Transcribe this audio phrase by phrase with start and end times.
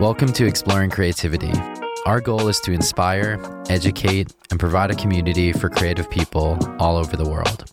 [0.00, 1.52] Welcome to Exploring Creativity.
[2.06, 7.16] Our goal is to inspire, educate, and provide a community for creative people all over
[7.16, 7.72] the world.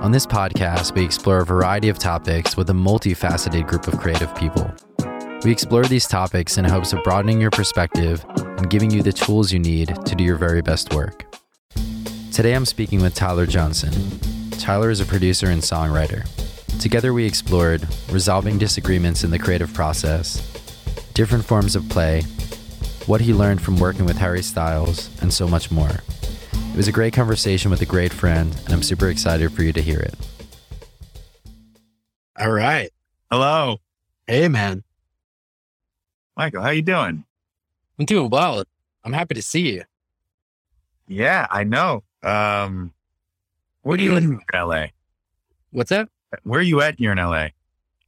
[0.00, 4.34] On this podcast, we explore a variety of topics with a multifaceted group of creative
[4.36, 4.72] people.
[5.44, 9.52] We explore these topics in hopes of broadening your perspective and giving you the tools
[9.52, 11.26] you need to do your very best work.
[12.32, 13.92] Today, I'm speaking with Tyler Johnson.
[14.52, 16.26] Tyler is a producer and songwriter.
[16.80, 20.49] Together, we explored resolving disagreements in the creative process,
[21.20, 22.22] different forms of play,
[23.04, 26.00] what he learned from working with Harry Styles, and so much more.
[26.70, 29.70] It was a great conversation with a great friend, and I'm super excited for you
[29.74, 30.14] to hear it.
[32.38, 32.88] All right.
[33.30, 33.80] Hello,
[34.26, 34.82] Hey, man.
[36.38, 36.62] Michael.
[36.62, 37.22] How you doing?
[37.98, 38.64] I'm doing well.
[39.04, 39.82] I'm happy to see you.
[41.06, 42.02] Yeah, I know.
[42.22, 42.94] Um,
[43.82, 44.86] where do you live in LA?
[45.70, 46.08] What's up?
[46.44, 47.48] Where are you at You're in LA?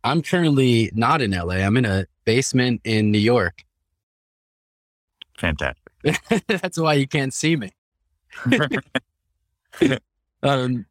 [0.05, 1.57] I'm currently not in LA.
[1.57, 3.65] I'm in a basement in New York.
[5.39, 5.83] Fantastic.
[6.49, 7.71] That's why you can't see me.
[10.45, 10.87] Um,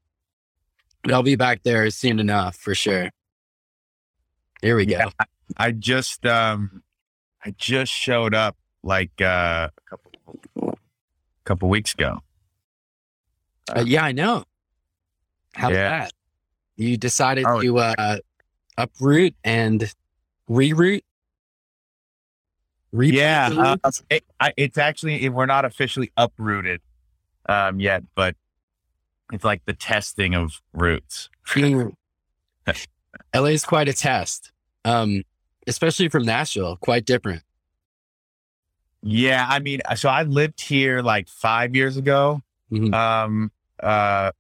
[1.12, 3.10] I'll be back there soon enough for sure.
[4.62, 4.98] Here we go.
[4.98, 5.10] Yeah,
[5.58, 6.82] I just um,
[7.44, 10.78] I just showed up like uh, a couple
[11.44, 12.20] couple weeks ago.
[13.76, 14.46] Uh, yeah, I know.
[15.54, 15.90] How's Yeah.
[16.00, 16.14] that?
[16.78, 17.62] You decided Oh.
[17.62, 18.18] to uh,
[18.78, 19.94] uproot and
[20.50, 21.04] reroute?
[22.92, 26.82] Re- Yeah, uh, it, I, it's actually we're not officially uprooted
[27.48, 28.36] um, yet, but
[29.32, 31.30] it's like the testing of roots.
[31.56, 31.92] LA
[33.46, 34.52] is quite a test,
[34.84, 35.24] um,
[35.68, 36.76] especially from Nashville.
[36.78, 37.44] Quite different.
[39.04, 42.42] Yeah, I mean, so I lived here like five years ago.
[42.72, 42.94] Mhm.
[42.94, 44.32] Um, uh,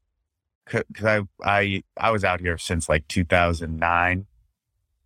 [0.71, 4.25] because I I I was out here since like 2009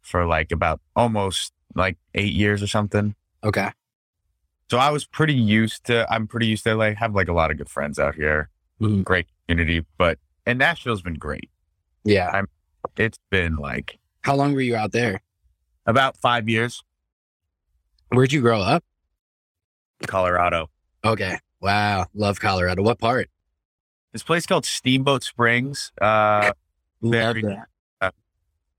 [0.02, 3.16] for like about almost like eight years or something.
[3.44, 3.72] Okay.
[4.69, 6.11] So I was pretty used to.
[6.11, 8.49] I'm pretty used to like have like a lot of good friends out here.
[8.81, 9.03] Mhm.
[9.03, 11.50] Great community, but and Nashville's been great.
[12.03, 12.41] Yeah.
[12.97, 15.22] It's been like How long were you out there?
[15.88, 16.81] about five years.
[18.09, 18.84] Where'd you grow up?
[20.07, 20.69] Colorado.
[21.03, 21.38] Okay.
[21.62, 22.07] Wow.
[22.13, 22.81] Love Colorado.
[22.84, 23.29] What part?
[24.15, 25.91] This place called Steamboat Springs.
[26.01, 26.53] Uh,
[27.01, 28.13] Very- that.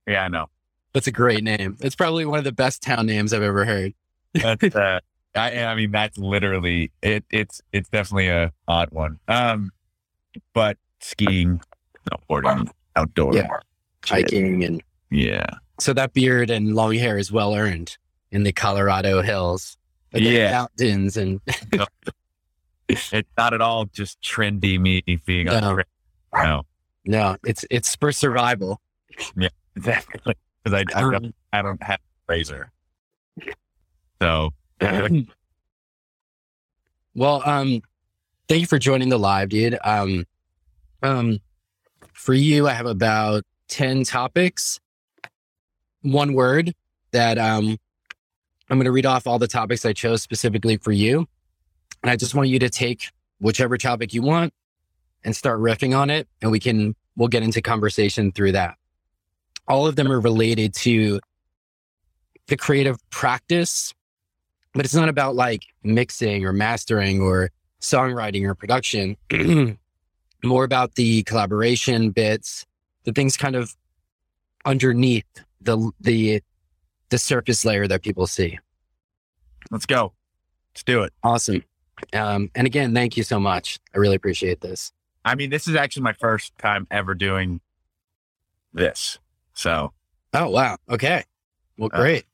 [0.09, 0.47] yeah, I know.
[0.95, 1.77] That's a great name.
[1.81, 3.93] It's probably one of the best town names I've ever heard.
[4.43, 5.01] Uh,
[5.35, 7.27] I, I mean, that's literally it.
[7.31, 9.19] It's it's definitely a odd one.
[9.29, 9.73] Um,
[10.55, 11.61] but skiing,
[12.09, 13.49] snowboarding, outdoor, Yeah.
[14.07, 15.45] Hiking and yeah,
[15.79, 17.99] so that beard and long hair is well earned
[18.31, 19.77] in the Colorado hills.
[20.13, 20.51] The Yeah.
[20.53, 21.41] Mountains and
[22.89, 25.83] it's not at all just trendy me being on No.
[26.35, 26.63] No,
[27.05, 28.81] no, it's it's for survival.
[29.37, 30.35] Yeah, exactly.
[30.63, 32.71] Because I, I don't I don't have a razor,
[34.21, 34.51] so
[37.15, 37.81] well, um,
[38.49, 39.79] thank you for joining the live, dude.
[39.83, 40.27] Um,
[41.03, 41.39] um,
[42.13, 44.81] for you, I have about 10 topics.
[46.03, 46.75] One word
[47.13, 47.79] that, um,
[48.69, 51.27] I'm going to read off all the topics I chose specifically for you.
[52.07, 54.55] And I just want you to take whichever topic you want
[55.25, 56.29] and start riffing on it.
[56.41, 58.77] And we can, we'll get into conversation through that.
[59.67, 61.19] All of them are related to
[62.47, 63.93] the creative practice
[64.77, 67.51] but it's not about like mixing or mastering or
[67.81, 69.17] songwriting or production.
[70.45, 72.67] More about the collaboration bits,
[73.05, 73.75] the things kind of
[74.67, 75.25] underneath
[75.63, 76.43] the the
[77.09, 78.59] the surface layer that people see.
[79.71, 80.13] let's go.
[80.75, 81.13] Let's do it.
[81.23, 81.65] Awesome.
[82.13, 83.79] Um, and again, thank you so much.
[83.95, 84.93] I really appreciate this.
[85.25, 87.61] I mean, this is actually my first time ever doing
[88.73, 89.19] this,
[89.55, 89.93] so
[90.35, 90.77] Oh wow.
[90.91, 91.25] Okay.
[91.79, 92.25] Well, Uh, great.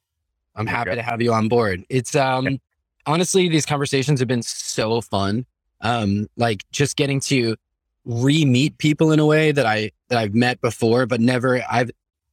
[0.56, 0.96] I'm happy okay.
[0.96, 1.84] to have you on board.
[1.88, 2.60] It's um
[3.06, 5.46] honestly these conversations have been so fun.
[5.80, 7.56] Um like just getting to
[8.04, 11.90] re-meet people in a way that I that I've met before but never I've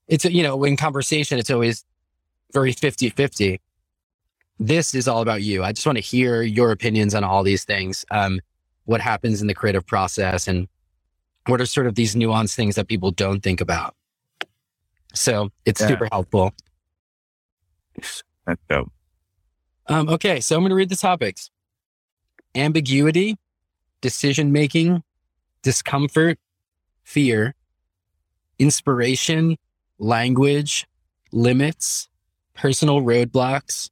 [0.08, 1.86] it's you know in conversation it's always
[2.52, 3.60] very 50-50.
[4.60, 5.64] This is all about you.
[5.64, 8.06] I just want to hear your opinions on all these things.
[8.12, 8.40] Um
[8.86, 10.68] what happens in the creative process and
[11.46, 13.96] what are sort of these nuanced things that people don't think about.
[15.14, 15.88] So it's Yeah.
[15.90, 16.54] super helpful.
[18.48, 18.92] that's dope.
[19.88, 21.52] Um, okay, so I'm going to read the topics
[22.56, 23.38] ambiguity,
[24.02, 25.04] decision making,
[25.62, 26.40] discomfort,
[27.04, 27.54] fear,
[28.58, 29.58] inspiration,
[30.00, 30.88] language,
[31.32, 32.10] limits,
[32.56, 33.90] personal roadblocks,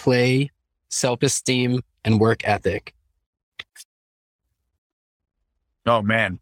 [0.00, 0.50] play,
[0.88, 2.94] self esteem, and work ethic.
[5.86, 6.40] Oh man.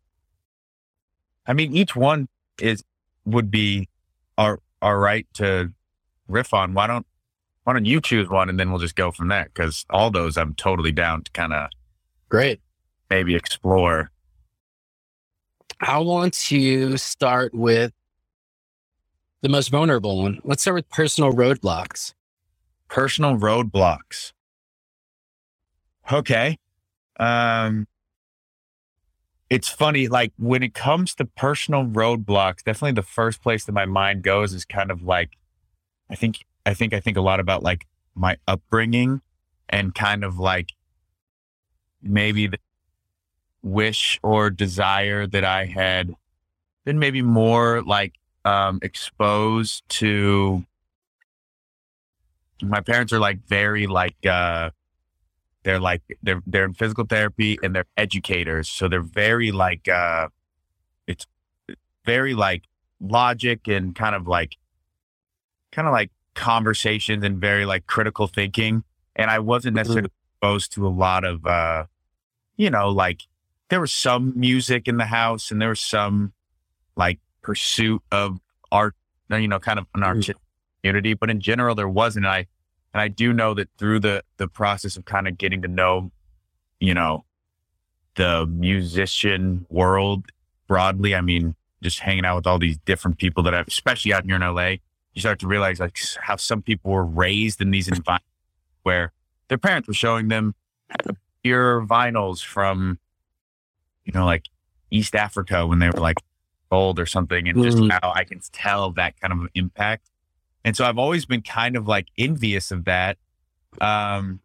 [1.46, 2.28] I mean, each one
[2.60, 2.84] is
[3.24, 3.88] would be
[4.36, 5.72] our our right to
[6.28, 6.74] riff on.
[6.74, 7.06] Why don't
[7.64, 9.50] why don't you choose one and then we'll just go from there?
[9.52, 11.70] Because all those I'm totally down to kind of
[12.28, 12.60] Great.
[13.10, 14.10] maybe explore.
[15.80, 17.92] I want to start with
[19.42, 20.40] the most vulnerable one.
[20.44, 22.14] Let's start with personal roadblocks.
[22.88, 24.32] Personal roadblocks.
[26.10, 26.58] Okay.
[27.20, 27.86] Um,
[29.50, 33.86] it's funny, like when it comes to personal roadblocks, definitely the first place that my
[33.86, 35.30] mind goes is kind of like,
[36.10, 39.20] I think, I think, I think a lot about like my upbringing
[39.68, 40.70] and kind of like
[42.02, 42.58] maybe the
[43.62, 46.14] wish or desire that I had
[46.84, 48.14] been maybe more like
[48.44, 50.64] um, exposed to.
[52.62, 54.70] My parents are like very like uh,
[55.62, 60.28] they're like they're they're in physical therapy and they're educators, so they're very like uh,
[61.06, 61.26] it's
[62.04, 62.64] very like
[63.00, 64.56] logic and kind of like
[65.72, 68.84] kind of like conversations and very like critical thinking.
[69.16, 71.84] And I wasn't necessarily exposed to a lot of uh,
[72.56, 73.22] you know like
[73.68, 76.32] there was some music in the house and there was some
[76.96, 78.38] like pursuit of
[78.72, 78.94] art,
[79.30, 80.36] you know, kind of an artistic
[80.88, 82.24] community, but in general there wasn't.
[82.26, 82.46] And I
[82.94, 86.10] and I do know that through the the process of kind of getting to know,
[86.80, 87.24] you know,
[88.14, 90.26] the musician world
[90.66, 94.24] broadly, I mean, just hanging out with all these different people that I've, especially out
[94.24, 94.76] here in LA,
[95.14, 98.26] you start to realize like how some people were raised in these environments
[98.82, 99.12] where
[99.48, 100.54] their parents were showing them
[101.42, 102.98] pure vinyls from
[104.04, 104.46] you know, like
[104.90, 106.16] East Africa when they were like
[106.70, 107.90] old or something, and just Mhm.
[107.90, 110.10] how I can tell that kind of impact.
[110.64, 113.16] And so I've always been kind of like envious of that,
[113.80, 114.40] um,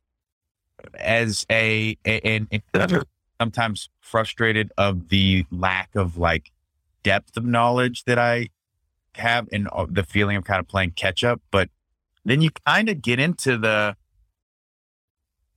[0.95, 3.03] as a, a and, and
[3.39, 6.51] sometimes frustrated of the lack of like
[7.03, 8.49] depth of knowledge that I
[9.15, 11.41] have, and uh, the feeling of kind of playing catch up.
[11.51, 11.69] But
[12.25, 13.95] then you kind of get into the,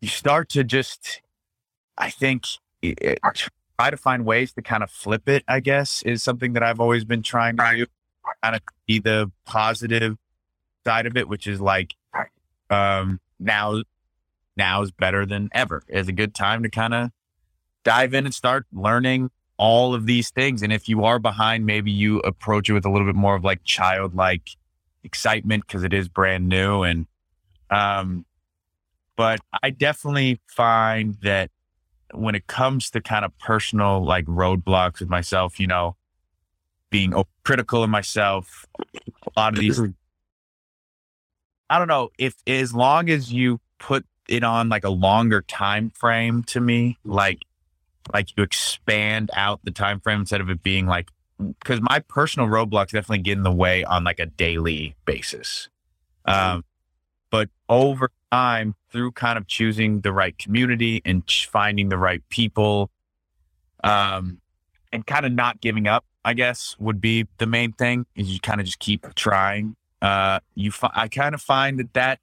[0.00, 1.23] you start to just,
[1.97, 2.44] I think.
[2.82, 3.19] It,
[3.79, 6.81] try to find ways to kind of flip it, I guess, is something that I've
[6.81, 7.87] always been trying to do.
[8.43, 10.17] Kind of be the positive
[10.86, 11.94] side of it, which is like
[12.70, 13.82] um now
[14.56, 15.82] now is better than ever.
[15.88, 17.10] It's a good time to kind of
[17.84, 20.62] dive in and start learning all of these things.
[20.62, 23.44] And if you are behind, maybe you approach it with a little bit more of
[23.44, 24.50] like childlike
[25.02, 26.82] excitement because it is brand new.
[26.82, 27.06] And
[27.70, 28.24] um
[29.16, 31.50] but I definitely find that
[32.12, 35.96] when it comes to kind of personal like roadblocks with myself, you know,
[36.90, 37.12] being
[37.42, 39.80] critical of myself, a lot of these,
[41.68, 45.90] I don't know if as long as you put it on like a longer time
[45.90, 47.40] frame to me, like,
[48.12, 52.48] like you expand out the time frame instead of it being like, because my personal
[52.48, 55.68] roadblocks definitely get in the way on like a daily basis.
[56.24, 56.64] Um,
[57.30, 62.22] but over time through kind of choosing the right community and ch- finding the right
[62.28, 62.90] people
[63.84, 64.40] um
[64.92, 68.40] and kind of not giving up i guess would be the main thing is you
[68.40, 69.76] kind of just keep trying
[70.06, 72.20] uh you fi- i kind of find that that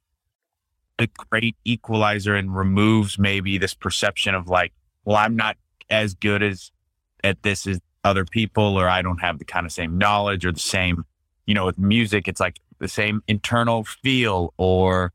[0.98, 4.72] a great equalizer and removes maybe this perception of like
[5.04, 5.56] well i'm not
[5.90, 6.70] as good as
[7.22, 10.52] at this as other people or i don't have the kind of same knowledge or
[10.52, 11.04] the same
[11.46, 15.12] you know with music it's like the same internal feel or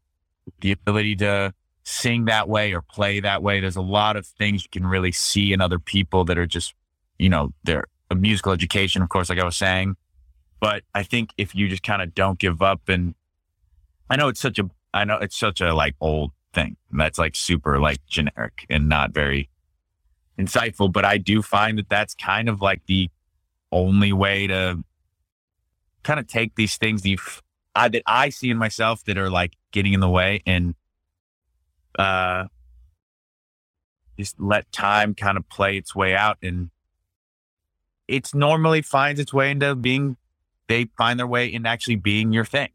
[0.62, 1.54] the ability to
[1.90, 3.60] sing that way or play that way.
[3.60, 6.74] There's a lot of things you can really see in other people that are just,
[7.18, 9.96] you know, they're a musical education, of course, like I was saying.
[10.60, 13.16] But I think if you just kind of don't give up and
[14.10, 17.36] I know it's such a, I know it's such a like old thing that's like
[17.36, 19.50] super like generic and not very
[20.38, 23.10] insightful, but I do find that that's kind of like the
[23.72, 24.84] only way to
[26.04, 27.18] kind of take these things that,
[27.76, 30.76] I, that I see in myself that are like getting in the way and
[31.98, 32.46] uh
[34.18, 36.72] just let time kind of play its way out and
[38.08, 40.18] it's normally finds its way into being
[40.70, 42.70] they find their way in actually being your thing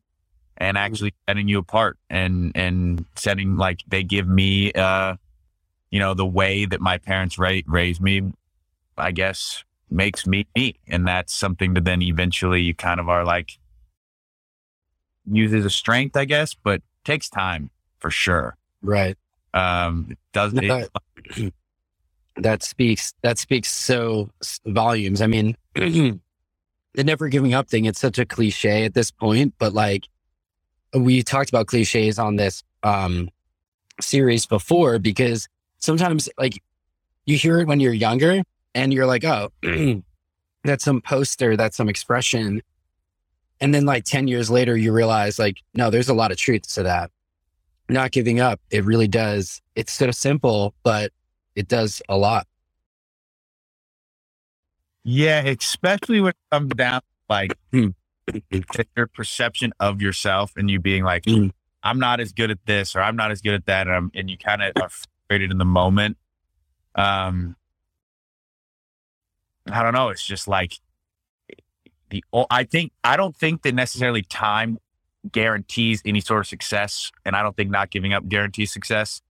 [0.58, 5.16] and actually setting you apart and and setting like they give me uh
[5.90, 8.20] you know the way that my parents ra- raised me
[8.98, 13.24] i guess makes me me and that's something that then eventually you kind of are
[13.24, 13.58] like
[15.30, 19.16] use as a strength i guess but takes time for sure Right.
[19.54, 21.52] um it does it, That,
[22.36, 24.30] that speaks that speaks so
[24.66, 25.22] volumes.
[25.22, 25.56] I mean,
[26.94, 30.04] the never giving up thing, it's such a cliche at this point, but like
[30.94, 33.28] we talked about cliches on this um
[34.00, 35.48] series before because
[35.78, 36.62] sometimes like
[37.26, 38.42] you hear it when you're younger
[38.74, 39.50] and you're like, oh,
[40.64, 42.60] that's some poster, that's some expression.
[43.60, 46.72] And then like 10 years later, you realize like, no, there's a lot of truth
[46.74, 47.10] to that.
[47.88, 48.60] not giving up.
[48.70, 49.60] It really does.
[49.74, 51.12] It's so simple, but
[51.54, 52.46] it does a lot.
[55.04, 57.88] Yeah, especially when it comes down to, like Hmm.
[58.96, 61.52] your perception of yourself and you being like, Mm.
[61.82, 63.86] I'm not as good at this or I'm not as good at that.
[63.86, 66.16] And, I'm, and you kind of are frustrated in the moment.
[66.94, 67.56] Um,
[69.70, 70.08] I don't know.
[70.08, 70.78] It's just like
[72.10, 74.78] the, I think, I don't think that necessarily time
[75.30, 77.10] guarantees any sort of success.
[77.26, 79.20] And I don't think not giving up guarantees success,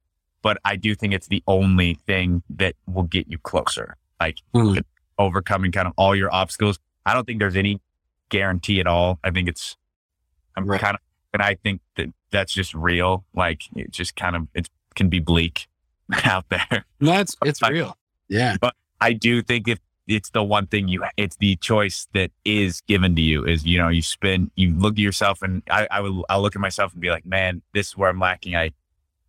[0.43, 3.97] but I do think it's the only thing that will get you closer.
[4.21, 4.83] Like Mm.
[5.19, 6.79] Overcoming kind of all your obstacles.
[7.07, 7.81] I don't think there's any
[8.29, 9.19] guarantee at all.
[9.25, 9.77] I think it's,
[10.57, 10.81] I'm Right.
[10.81, 11.01] kind of,
[11.33, 13.25] and I think that that's just real.
[13.35, 15.67] Like it just kind of, it can be bleak
[16.25, 16.85] out there.
[17.01, 17.97] No, it's it's I- real.
[18.29, 18.57] Yeah.
[18.61, 22.81] But I do think if it's the one thing you, it's the choice that is
[22.83, 26.01] given to you is, you know, you spend, you look at yourself and I, I
[26.01, 28.55] would, I'll look at myself and be like, man, this is where I'm lacking.
[28.57, 28.71] I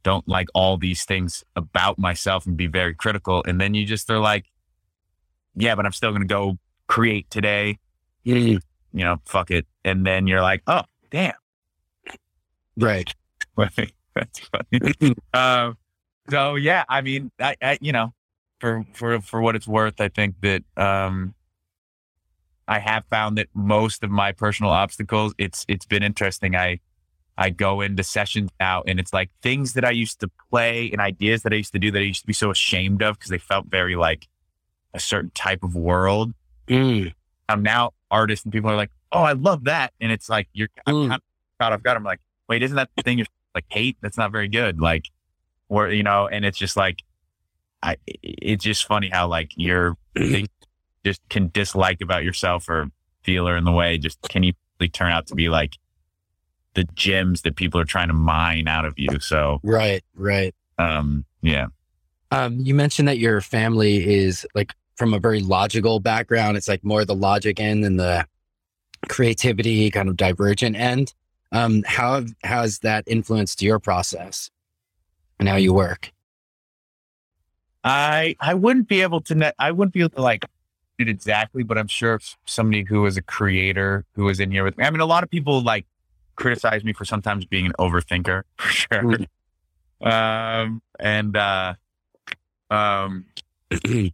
[0.04, 3.44] don't like all these things about myself and be very critical.
[3.48, 4.46] And then you just they're like,
[5.56, 6.58] yeah, but I'm still going to go
[6.88, 7.80] create today.
[8.26, 8.60] Mm.
[8.94, 9.66] You know, fuck it.
[9.84, 11.34] And then you're like, oh, damn.
[12.78, 13.14] Right.
[14.16, 15.16] That's funny.
[15.34, 15.78] um,
[16.30, 18.14] so yeah, I mean, I, I, you know,
[18.60, 21.36] for for for what it's worth, I think that um,
[22.68, 26.56] I have found that most of my personal obstacles, it's it's been interesting.
[26.56, 26.80] I
[27.38, 31.02] I go into sessions now, and it's like things that I used to play and
[31.02, 33.30] ideas that I used to do that I used to be so ashamed of because
[33.30, 34.28] they felt very like
[34.96, 36.34] a certain type of world.
[36.68, 37.14] Mm.
[37.50, 40.70] I'm now artists and people are like, oh, I love that, and it's like you're
[40.88, 41.08] I'm Mm.
[41.10, 41.22] kind of
[41.60, 41.98] caught off guard.
[41.98, 43.98] I'm like, wait, isn't that the thing you're like hate?
[44.02, 44.80] That's not very good.
[44.82, 45.06] Like,
[45.70, 47.04] or you know, and it's just like,
[47.84, 47.98] I.
[48.24, 50.48] It's just funny how like your things
[51.06, 52.88] just can dislike about yourself or
[53.24, 55.74] feel are in the way just can easily turn out to be like
[56.74, 59.20] the gems that people are trying to mine out of you.
[59.20, 60.04] So, Right.
[60.16, 60.54] Right.
[60.78, 61.68] um, yeah,
[62.32, 66.58] Um, you mentioned that your family is like from a very logical background.
[66.58, 68.26] It's like more the logic end than the
[69.08, 71.14] creativity kind of divergent end.
[71.52, 74.50] Um, how have, how has that influenced your process
[75.40, 76.12] and how you work?
[77.84, 79.36] I I wouldn't be able to.
[79.36, 80.46] Ne- I wouldn't be able to like
[80.98, 84.64] it exactly, but I'm sure if somebody who is a creator who was in here
[84.64, 84.86] with me.
[84.86, 85.86] I mean, a lot of people like
[86.36, 89.04] criticize me for sometimes being an overthinker for sure.
[89.04, 89.28] Mm.
[90.02, 91.76] Um, and uh,
[92.70, 93.26] um,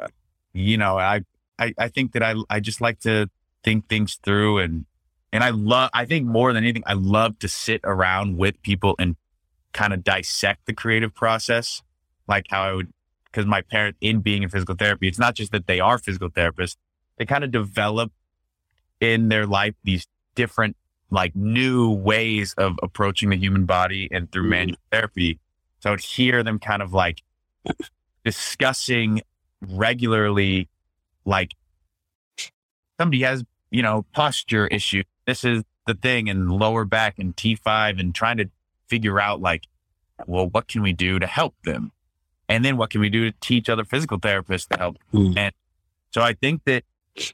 [0.00, 0.08] uh,
[0.52, 1.22] you know, I,
[1.58, 3.28] I I think that I I just like to
[3.64, 4.84] think things through and
[5.32, 5.90] and I love.
[5.94, 9.16] I think more than anything, I love to sit around with people and
[9.72, 11.82] kind of dissect the creative process,
[12.26, 12.92] like how I would
[13.26, 16.30] because my parent in being in physical therapy, it's not just that they are physical
[16.30, 16.76] therapists,
[17.16, 18.10] they kind of develop
[19.00, 20.76] in their life these different
[21.10, 24.50] like new ways of approaching the human body and through Mhm.
[24.50, 25.38] manual therapy.
[25.80, 27.22] So I would hear them kind of like
[28.24, 29.22] discussing
[29.60, 30.68] regularly,
[31.24, 31.54] like
[32.98, 35.02] somebody has, you know, posture issue.
[35.26, 38.50] This is the thing and lower back and T5 and trying to
[38.88, 39.64] figure out like,
[40.26, 41.92] well, what can we do to help them?
[42.48, 44.96] And then what can we do to teach other physical therapists to help?
[45.14, 45.38] Mm.
[45.38, 45.54] And
[46.10, 46.84] so I think that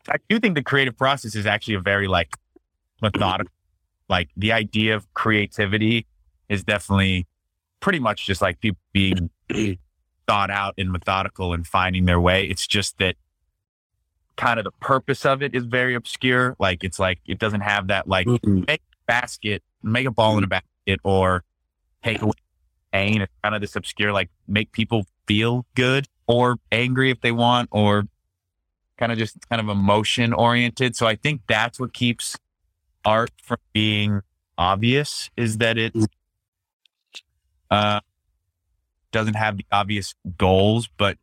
[0.08, 2.36] I do think the creative process is actually a very like
[3.00, 3.52] methodical,
[4.08, 6.06] like the idea of creativity
[6.48, 7.26] is definitely
[7.80, 9.30] pretty much just like people being
[10.26, 12.44] thought out and methodical and finding their way.
[12.46, 13.16] It's just that
[14.36, 16.56] kind of the purpose of it is very obscure.
[16.58, 18.78] Like it's like it doesn't have that like Mm.
[19.06, 21.44] basket, make a ball in a basket, or
[22.02, 22.32] take away
[22.92, 23.22] pain.
[23.22, 27.68] It's kind of this obscure, like make people feel good or angry if they want,
[27.72, 28.04] or
[28.98, 30.96] kind of just kind of emotion oriented.
[30.96, 32.36] So I think that's what keeps
[33.04, 34.22] art from being
[34.58, 35.94] obvious is that it
[37.70, 38.00] uh,
[39.12, 41.18] doesn't have the obvious goals, but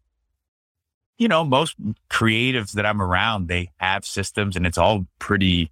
[1.18, 1.76] you know, most
[2.10, 5.72] creatives that I'm around, they have systems and it's all pretty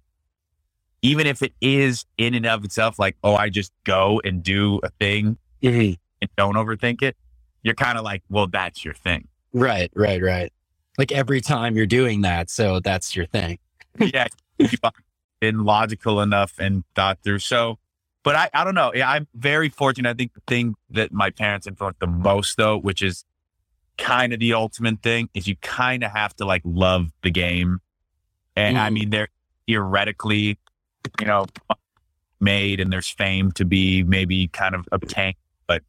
[1.04, 4.78] even if it is in and of itself like, oh, I just go and do
[4.84, 5.98] a thing Mhm.
[6.20, 7.16] and don't overthink it,
[7.64, 9.26] you're kind of like, well, that's your thing.
[9.52, 9.90] Right.
[9.96, 10.22] Right.
[10.22, 10.52] Right.
[10.98, 12.50] Like every time you're doing that.
[12.50, 13.58] So that's your thing.
[13.98, 14.28] yeah,
[14.58, 14.74] you've
[15.40, 17.40] been logical enough and thought through.
[17.40, 17.78] So,
[18.22, 18.92] but I, I don't know.
[18.94, 20.08] Yeah, I'm very fortunate.
[20.10, 23.24] I think the thing that my parents influenced the most, though, which is
[23.98, 27.80] kind of the ultimate thing, is you kind of have to like love the game.
[28.56, 28.92] And I Mm.
[28.92, 29.28] mean, they're
[29.66, 30.58] theoretically,
[31.20, 31.46] you know,
[32.40, 35.36] made and there's fame to be maybe kind of obtained.
[35.66, 35.82] But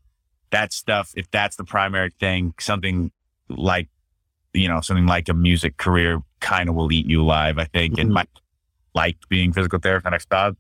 [0.52, 3.12] that stuff, if that's the primary thing, something
[3.50, 3.90] like,
[4.54, 7.98] you know, something like a music career kind of will eat you alive, I think.
[7.98, 8.14] And Mhm.
[8.14, 8.26] my
[8.96, 10.58] liked being physical therapist and I stopped.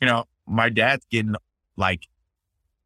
[0.00, 1.34] You know, my dad's getting
[1.76, 2.06] like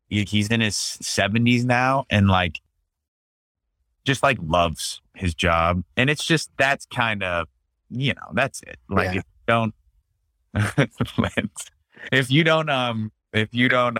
[0.09, 2.61] he's in his 70s now and like
[4.05, 5.83] just like loves his job.
[5.97, 7.49] And it's just that's kind of,
[7.89, 8.79] you know, that's it.
[8.91, 9.21] Like Yeah.
[9.21, 9.75] if you don't
[12.13, 13.99] if you don't um if you don't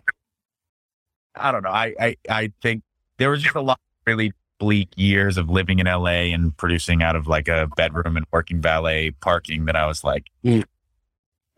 [1.35, 1.71] I don't know.
[1.71, 2.83] I I I think
[3.19, 7.03] there was just a lot of really bleak years of living in LA and producing
[7.03, 10.65] out of like a bedroom and working valet parking that I was like, Mm.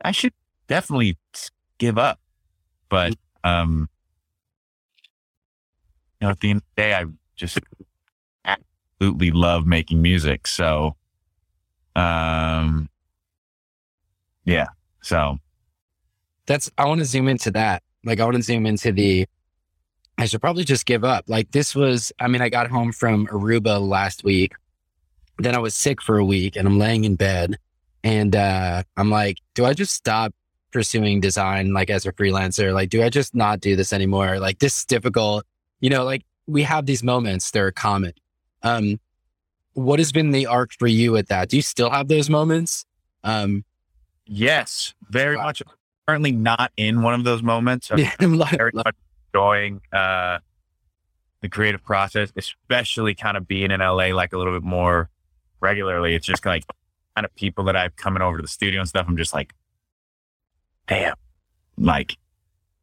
[0.04, 0.32] I should
[0.68, 1.16] definitely
[1.84, 2.18] give up.
[2.88, 3.88] But um
[6.20, 7.04] you know, at the end of the day I
[7.36, 7.58] just
[8.44, 10.46] absolutely love making music.
[10.46, 10.96] So
[11.94, 12.88] um
[14.44, 14.68] yeah.
[15.02, 15.38] So
[16.46, 17.82] that's I want to zoom into that.
[18.04, 19.26] Like I want to zoom into the
[20.16, 21.24] I should probably just give up.
[21.28, 24.52] Like this was I mean I got home from Aruba last week.
[25.38, 27.58] Then I was sick for a week and I'm laying in bed
[28.02, 30.32] and uh I'm like, do I just stop
[30.74, 32.74] pursuing design like as a freelancer?
[32.74, 34.38] Like do I just not do this anymore?
[34.40, 35.46] Like this is difficult.
[35.80, 38.12] You know, like we have these moments, they're common.
[38.62, 39.00] Um
[39.72, 41.48] what has been the arc for you at that?
[41.48, 42.84] Do you still have those moments?
[43.22, 43.64] Um
[44.26, 45.44] yes, very Wow.
[45.44, 45.62] much
[46.06, 47.90] currently not in one of those moments.
[47.90, 48.94] I'm yeah, I'm like- very much
[49.32, 50.38] enjoying uh,
[51.40, 55.08] the creative process, especially kind of being in LA like a little bit more
[55.60, 56.14] regularly.
[56.14, 56.64] It's just like
[57.16, 59.06] kind of people that I've coming over to the studio and stuff.
[59.08, 59.52] I'm just like,
[60.86, 61.14] damn,
[61.76, 62.16] like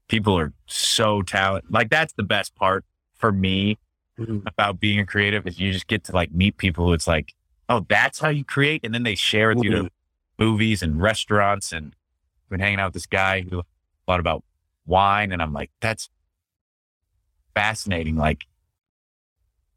[0.07, 1.71] people are so talented.
[1.71, 3.77] Like that's the best part for me
[4.19, 4.43] Mhm.
[4.45, 7.33] about being a creative is you just get to like meet people who it's like,
[7.69, 9.83] oh, that's how you create, and then they share with you Mhm.
[9.85, 9.91] to
[10.37, 11.95] movies and restaurants and
[12.49, 13.63] been hanging out with this guy who
[14.05, 14.43] thought about
[14.85, 16.09] wine, and I'm like, that's
[17.55, 18.15] fascinating.
[18.15, 18.45] Like,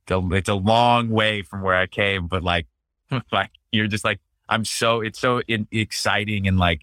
[0.02, 2.66] it's a, it's a long way from where I came, but like,
[3.33, 6.83] like you're just like, I'm so it's so in, exciting and like,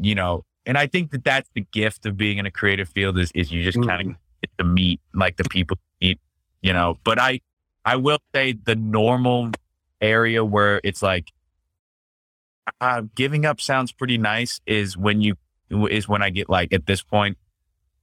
[0.00, 3.18] you know, and I think that that's the gift of being in a creative field
[3.18, 6.20] is is you just kind of get to meet like the people you meet,
[6.62, 6.98] you know.
[7.04, 7.40] But I
[7.84, 9.50] I will say the normal
[10.00, 11.32] area where it's like
[12.80, 15.36] uh, giving up sounds pretty nice is when you
[15.70, 17.36] is when I get like at this point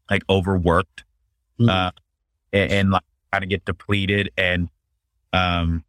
[0.10, 1.04] like overworked
[1.60, 1.70] Mhm.
[1.70, 1.92] uh
[2.52, 4.70] and, and like kind of get depleted and
[5.34, 5.84] um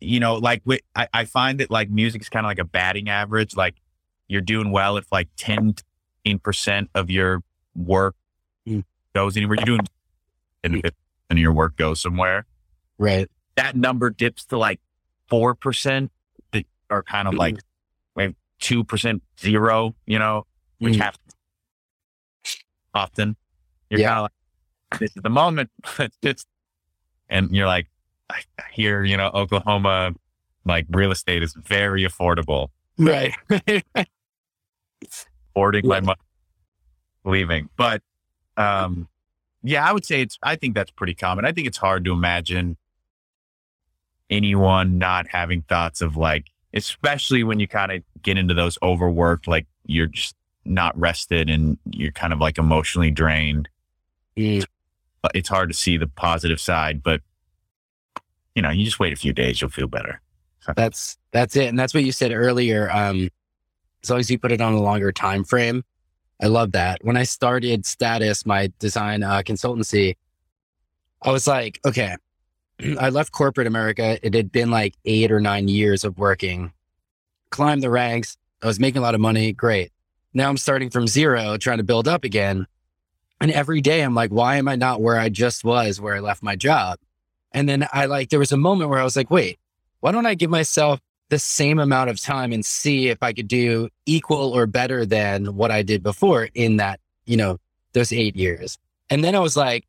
[0.00, 0.62] you know like
[0.94, 3.74] I, I find that like music's kind of like a batting average like
[4.30, 5.74] you're doing well if like 10
[6.42, 7.42] percent of your
[7.74, 8.14] work
[8.68, 8.84] Mm.
[9.14, 9.80] goes anywhere you're doing
[10.62, 10.82] and
[11.30, 12.44] and your work goes somewhere
[12.98, 13.26] right.
[13.56, 14.80] that number dips to like
[15.28, 16.10] four percent
[16.52, 17.56] that are kind of like
[18.16, 20.46] maybe two percent zero, you know,
[20.78, 21.00] which Mhm.
[21.00, 21.34] happens
[22.94, 23.36] often.
[23.88, 24.08] You're Yeah.
[24.08, 24.22] kind of
[24.90, 25.70] like, this is the moment.
[26.22, 26.44] It's
[27.30, 27.88] and you're like,
[28.28, 30.12] I hear, you know, Oklahoma,
[30.66, 32.68] like real estate is very affordable.
[32.98, 33.32] Right.
[35.50, 36.20] Affording my money,
[37.24, 38.02] leaving, but
[38.56, 39.08] um,
[39.62, 40.38] yeah, I would say it's.
[40.42, 41.44] I think that's pretty common.
[41.44, 42.76] I think it's hard to imagine
[44.30, 49.48] anyone not having thoughts of like, especially when you kind of get into those overworked,
[49.48, 53.68] like you're just not rested and you're kind of like emotionally drained.
[54.36, 54.64] Mm.
[55.22, 57.20] But it's hard to see the positive side, but
[58.54, 60.20] you know, you just wait a few days, you'll feel better.
[60.76, 62.90] That's that's it, and that's what you said earlier.
[62.90, 63.30] Um,
[64.02, 65.84] as long as you put it on a longer time frame,
[66.42, 67.04] I love that.
[67.04, 70.16] When I started Status, my design uh, consultancy,
[71.22, 72.16] I was like, okay,
[72.98, 74.18] I left corporate America.
[74.22, 76.72] It had been like eight or nine years of working,
[77.50, 78.38] climbed the ranks.
[78.62, 79.52] I was making a lot of money.
[79.52, 79.92] Great.
[80.32, 82.66] Now I'm starting from zero, trying to build up again.
[83.40, 86.20] And every day I'm like, why am I not where I just was, where I
[86.20, 86.98] left my job?
[87.52, 89.58] And then I like, there was a moment where I was like, wait,
[90.00, 91.00] why don't I give myself
[91.30, 95.56] the same amount of time and see if I could do equal or better than
[95.56, 97.58] what I did before in that, you know,
[97.92, 98.78] those eight years.
[99.08, 99.86] And then I was like,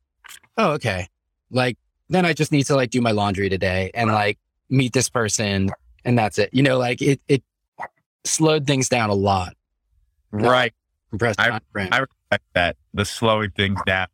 [0.58, 1.08] oh, okay.
[1.50, 1.78] Like,
[2.10, 4.38] then I just need to like do my laundry today and like
[4.70, 5.72] meet this person
[6.06, 6.50] and that's it.
[6.54, 7.44] You know, like it, it
[8.24, 9.56] slowed things down a lot.
[10.32, 10.74] Right.
[11.10, 11.60] Compressed I-.
[11.76, 12.78] I respect that.
[12.94, 14.08] The slowing things down.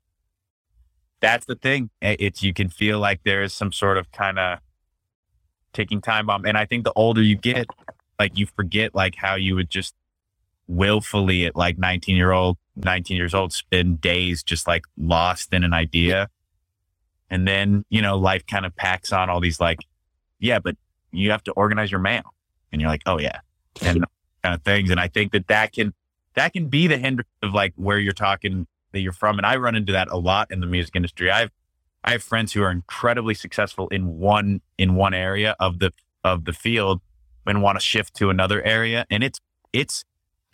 [1.19, 1.89] That's the thing.
[2.01, 4.59] It's you can feel like there is some sort of kind of
[5.73, 6.45] ticking time bomb.
[6.45, 7.67] And I think the older you get,
[8.19, 9.93] like you forget like how you would just
[10.67, 15.63] willfully at like 19 year old, 19 years old, spend days just like lost in
[15.63, 16.29] an idea.
[17.29, 19.79] And then, you know, life kind of packs on all these like,
[20.39, 20.75] yeah, but
[21.11, 22.33] you have to organize your mail.
[22.71, 23.39] And you're like, oh yeah.
[23.81, 24.05] And
[24.43, 24.89] kind of things.
[24.89, 25.93] And I think that that can,
[26.35, 29.37] that can be the hindrance of like where you're talking that you're from.
[29.37, 31.31] And I run into that a lot in the music industry.
[31.31, 31.51] I've
[32.03, 35.91] I have friends who are incredibly successful in one in one area of the
[36.23, 37.01] of the field
[37.45, 39.05] and want to shift to another area.
[39.09, 39.39] And it's
[39.73, 40.03] it's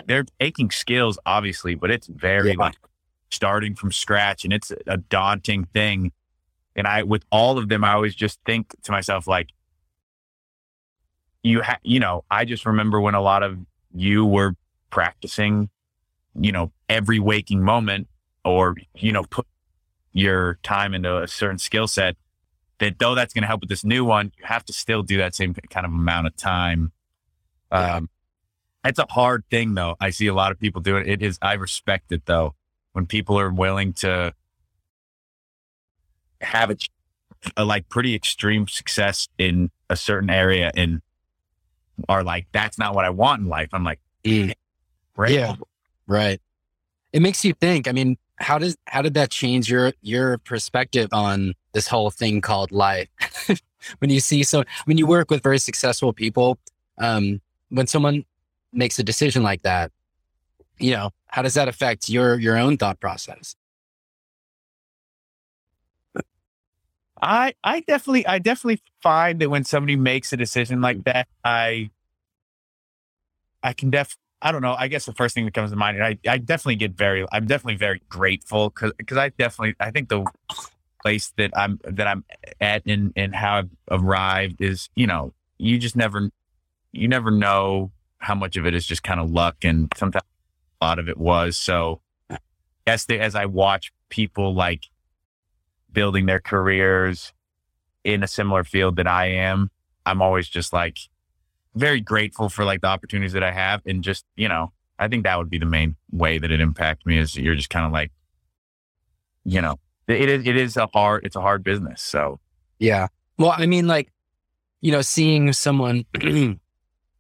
[0.06, 2.56] they're taking skills obviously, but it's very Yeah.
[2.58, 2.76] like
[3.32, 6.12] starting from scratch and it's a daunting thing.
[6.76, 9.50] And I, with all of them, I always just think to myself, like,
[11.44, 13.60] you ha- you know, I just remember when a lot of
[13.94, 14.56] you were
[14.90, 15.70] practicing,
[16.40, 18.08] you know, every waking moment
[18.46, 19.46] or, you know, put
[20.14, 22.16] your time into a certain skill set
[22.80, 25.18] that though that's going to help with this new one, you have to still do
[25.18, 26.92] that same kind of amount of time.
[27.72, 28.10] Um,
[28.86, 29.96] it's a hard thing though.
[30.00, 31.08] I see a lot of people do it.
[31.08, 32.56] It is, I respect it though.
[32.94, 34.34] When people are willing to
[36.42, 36.78] have a,
[37.58, 41.02] a like pretty extreme success in a certain area and
[42.10, 43.70] are like, that's not what I want in life.
[43.74, 44.54] I'm like, Mm.
[45.18, 45.32] right.
[45.32, 45.56] Yeah.
[46.08, 46.40] Right.
[47.12, 47.90] It makes you think.
[47.90, 52.42] I mean, how does how did that change your your perspective on this whole thing
[52.42, 53.08] called life?
[54.00, 56.58] when you see so when you work with very successful people,
[56.98, 58.26] um, when someone
[58.72, 59.92] makes a decision like that,
[60.80, 63.56] you know, how does that affect your your own thought process?
[67.22, 71.90] I I definitely I definitely find that when somebody makes a decision like that, I
[73.64, 74.76] I can def I don't know.
[74.78, 77.48] I guess the first thing that comes to mind, I I definitely get very I'm
[77.48, 80.26] definitely very grateful because because I definitely I think the
[81.02, 82.26] place that I'm that I'm
[82.60, 86.30] at and and how I've arrived is you know you just never
[86.92, 90.26] you never know how much of it is just kind of luck and sometimes
[90.82, 92.02] a lot of it was so.
[92.86, 94.88] As as I watch people like
[95.90, 97.32] building their careers
[98.04, 99.72] in a similar field that I am,
[100.06, 100.98] I'm always just like
[101.76, 103.82] very grateful for like the opportunities that I have.
[103.86, 107.06] And just, you know, I think that would be the main way that it impacts
[107.06, 108.12] me is you're just kind of like,
[109.44, 112.02] you know, it is, it is a hard, it's a hard business.
[112.02, 112.40] So
[112.80, 113.08] Yeah.
[113.38, 114.12] Well, I mean, like,
[114.82, 116.06] you know, seeing someone,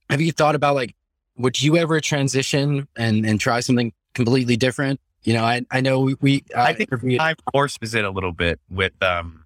[0.09, 0.95] have you thought about like,
[1.37, 4.99] would you ever transition and, and try something completely different?
[5.23, 8.33] You know, I, I know we, we uh, I think time forces it a little
[8.33, 9.45] bit with, um,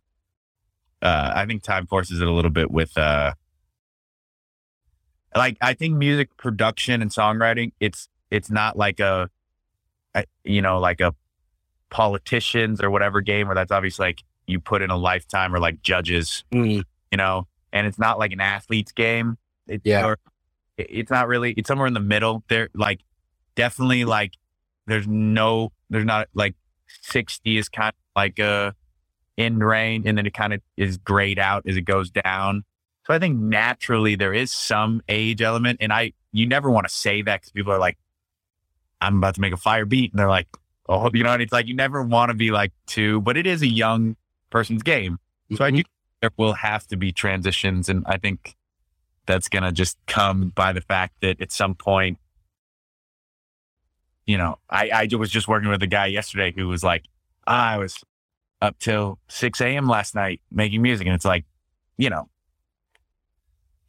[1.02, 3.34] uh, I think time forces it a little bit with, uh,
[5.38, 9.30] like, I think music production and songwriting, it's, it's not like a,
[10.16, 11.14] a you know, like a
[11.90, 15.82] politicians or whatever game where that's obviously like you put in a lifetime or like
[15.82, 19.38] judges, Mm, you know, and it's not like an athlete's game.
[19.68, 20.06] It's, Yeah.
[20.06, 20.18] or
[20.78, 22.44] it- it's not really, it's somewhere in the middle.
[22.50, 23.02] There, like,
[23.56, 24.34] definitely like,
[24.86, 26.56] there's no, there's not like
[27.02, 28.74] 60 is kind of like a
[29.38, 32.64] end range and then it kind of is grayed out as it goes down.
[33.08, 36.94] So I think naturally there is some age element and I, you never want to
[36.94, 37.98] say that because people are like,
[39.00, 40.12] I'm about to make a fire beat.
[40.12, 40.50] And they're like,
[40.90, 43.48] oh, you know, and it's like, you never want to be like two, but it
[43.48, 44.18] is a young
[44.50, 45.20] person's game.
[45.56, 45.78] So I mhm.
[45.78, 45.84] do
[46.22, 47.88] there will have to be transitions.
[47.88, 48.58] And I think
[49.26, 52.18] that's going to just come by the fact that at some point,
[54.26, 57.06] you know, I, I was just working with a guy yesterday who was like,
[57.46, 58.04] I was
[58.62, 59.88] up till 6 a.m.
[59.88, 61.08] last night making music.
[61.08, 61.46] And it's like,
[61.98, 62.28] you know,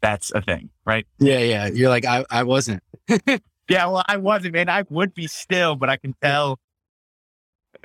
[0.01, 1.07] that's a thing, right?
[1.19, 1.67] Yeah, yeah.
[1.67, 2.83] You're like, I, I wasn't.
[3.69, 4.71] Yeah, well, I wasn't, man.
[4.71, 6.59] I would be still, but I can tell,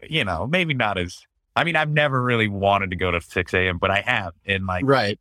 [0.09, 1.23] you know, maybe not as.
[1.57, 4.31] I mean, I've never really wanted to go to 6 a.m., but I have.
[4.45, 5.19] in like Right.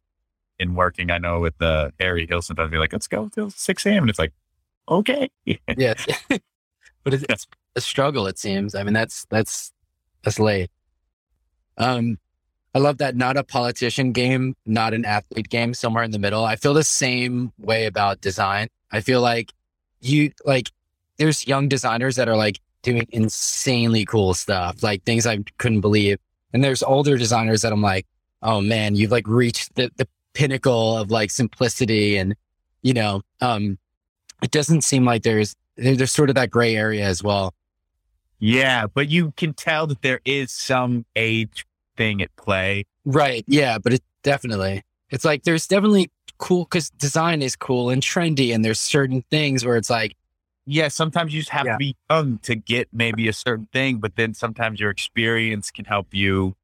[0.60, 3.50] in working, I know with the uh, Harry Hill sometimes be like, let's go till
[3.50, 4.04] 6 a.m.
[4.04, 4.32] And it's like,
[4.88, 5.28] okay.
[5.44, 5.94] Yeah.
[6.28, 8.76] but it's, it's a struggle, it seems.
[8.76, 9.72] I mean, that's, that's,
[10.22, 10.70] that's late.
[11.76, 12.18] Um,
[12.74, 16.44] I love that not a politician game, not an athlete game, somewhere in the middle.
[16.44, 18.68] I feel the same way about design.
[18.90, 19.52] I feel like
[20.00, 20.70] you, like,
[21.18, 26.18] there's young designers that are like doing insanely cool stuff, like things I couldn't believe.
[26.52, 28.06] And there's older designers that I'm like,
[28.42, 32.34] oh man, you've like reached the, the pinnacle of like simplicity and,
[32.82, 33.78] you know, um,
[34.42, 37.54] it doesn't seem like there's there- there's sort of that gray area as well.
[38.38, 41.64] Yeah, but you can tell that there is some age
[41.96, 42.84] thing at play.
[43.04, 43.44] Right.
[43.46, 48.54] Yeah, but it definitely it's like there's definitely cool because design is cool and trendy,
[48.54, 50.16] and there's certain things where it's like,
[50.66, 51.72] Yeah, sometimes you just have Yeah.
[51.72, 55.84] to be young to get maybe a certain thing, but then sometimes your experience can
[55.84, 56.56] help you.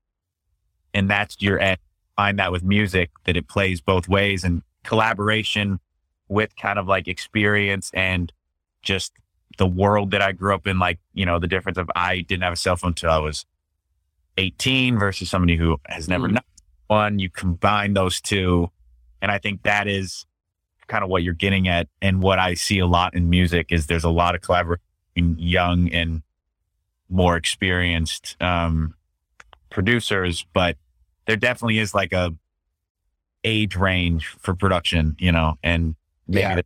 [0.94, 1.78] And that's your end.
[2.16, 5.80] Find that with music that it plays both ways and collaboration
[6.28, 8.32] with kind of like experience and
[8.82, 9.12] just
[9.58, 10.78] the world that I grew up in.
[10.78, 13.44] Like, you know, the difference of I didn't have a cell phone until I was
[14.38, 16.40] 18 versus somebody who has never known
[16.86, 17.18] one.
[17.18, 18.70] You combine those two.
[19.20, 20.24] And I think that is
[20.86, 21.88] kind of what you're getting at.
[22.00, 24.80] And what I see a lot in music is there's a lot of collaboration
[25.16, 26.22] young and
[27.10, 28.94] more experienced um,
[29.70, 30.76] producers, but
[31.26, 32.32] there definitely is like a
[33.44, 35.94] age range for production, you know, and
[36.26, 36.60] maybe Yeah.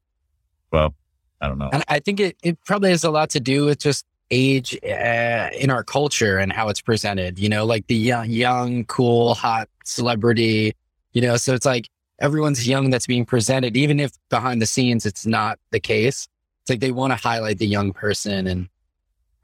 [0.70, 0.94] well,
[1.40, 1.70] I don't know.
[1.72, 5.50] and I think it it probably has a lot to do with just age uh,
[5.56, 7.38] in our culture and how it's presented.
[7.38, 10.74] You know, like the young, young, cool, hot celebrity.
[11.12, 15.06] You know, so it's like everyone's young that's being presented, even if behind the scenes
[15.06, 16.26] it's not the case.
[16.62, 18.68] It's like they want to highlight the young person and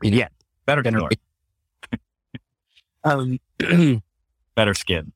[0.02, 0.28] you know, yeah,
[0.66, 1.18] better generally.
[3.04, 3.38] um,
[4.54, 5.12] better skin.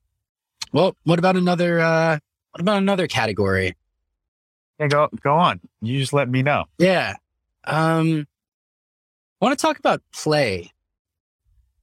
[0.71, 1.79] Well, what about another?
[1.79, 2.19] uh
[2.51, 3.75] What about another category?
[4.79, 5.59] Yeah, go go on.
[5.81, 6.65] You just let me know.
[6.77, 7.15] Yeah.
[7.65, 8.27] Um,
[9.43, 10.71] I want to talk about play.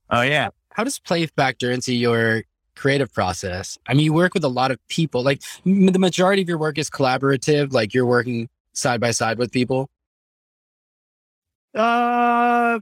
[0.08, 0.48] Oh yeah.
[0.72, 2.44] How does play factor into your
[2.74, 3.76] creative process?
[3.86, 5.22] I mean, you work with a lot of people.
[5.22, 7.74] Like the majority of your work is collaborative.
[7.74, 9.90] Like you're working side by side with people.
[11.74, 12.80] Uh,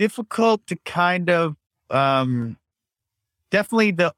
[0.00, 1.54] difficult to kind of
[1.90, 2.56] um,
[3.52, 4.12] definitely the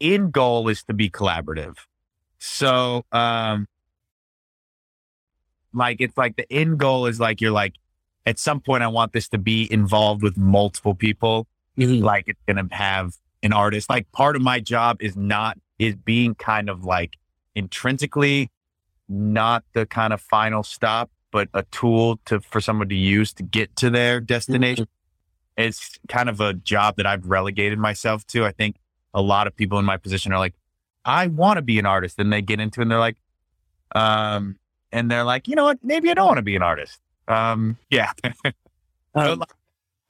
[0.00, 1.76] end goal is to be collaborative.
[2.38, 3.68] So um,
[5.72, 7.74] like it's like the end goal is like you're like
[8.26, 11.46] at some point I want this to be involved with multiple people.
[11.78, 12.04] Mm-hmm.
[12.04, 13.88] Like it's gonna have an artist.
[13.88, 17.16] Like part of my job is not is being kind of like
[17.54, 18.50] intrinsically
[19.08, 23.42] not the kind of final stop, but a tool to for someone to use to
[23.42, 24.84] get to their destination.
[24.84, 25.62] Mm-hmm.
[25.64, 28.44] It's kind of a job that I've relegated myself to.
[28.44, 28.76] I think
[29.14, 30.54] a lot of people in my position are like,
[31.04, 32.18] I want to be an artist.
[32.18, 33.16] And they get into it and they're like,
[33.94, 34.58] um,
[34.92, 35.78] and they're like, you know what?
[35.82, 37.00] Maybe I don't want to be an artist.
[37.28, 38.12] Um, yeah.
[39.14, 39.42] um,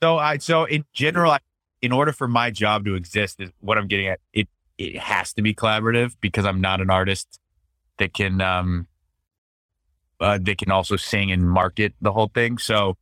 [0.02, 1.38] so, I, so in general, I,
[1.82, 4.20] in order for my job to exist, is what I'm getting at.
[4.32, 4.48] It
[4.78, 7.40] it has to be collaborative because I'm not an artist
[7.98, 8.88] that can um
[10.20, 12.58] uh, they can also sing and market the whole thing.
[12.58, 12.96] So,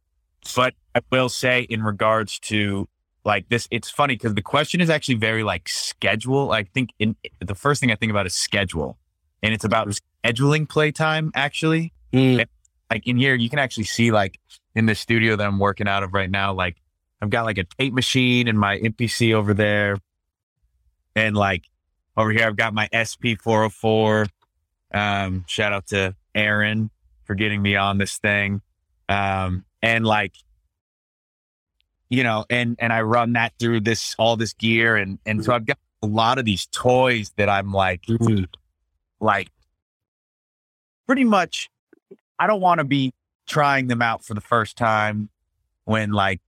[0.57, 2.88] but I will say in regards to
[3.24, 6.50] like this, it's funny because the question is actually very like schedule.
[6.50, 8.98] I think in the first thing I think about is schedule,
[9.42, 9.88] and it's about
[10.24, 11.92] scheduling playtime actually.
[12.12, 12.46] Mm.
[12.94, 14.38] Like in here, you can actually see like
[14.76, 16.76] in the studio that I'm working out of right now, like
[17.20, 19.98] I've got like a tape machine and my MPC over there.
[21.16, 21.64] And like
[22.16, 24.26] over here, I've got my SP 404.
[24.92, 26.88] Um, shout out to Aaron
[27.24, 28.62] for getting me on this thing.
[29.09, 30.35] Um, and like,
[32.09, 34.94] you know, and, and I run that through this, all this gear.
[34.94, 38.04] And, and so I've got a lot of these toys that I'm like,
[39.18, 39.48] like
[41.09, 41.70] pretty much
[42.38, 43.12] I don't want to be
[43.47, 45.29] trying them out for the first time
[45.85, 46.40] when like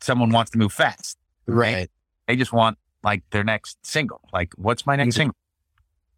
[0.00, 1.18] someone wants to move fast.
[1.46, 1.90] Right.
[2.26, 4.20] They just want like their next single.
[4.32, 5.36] Like, what's my next single?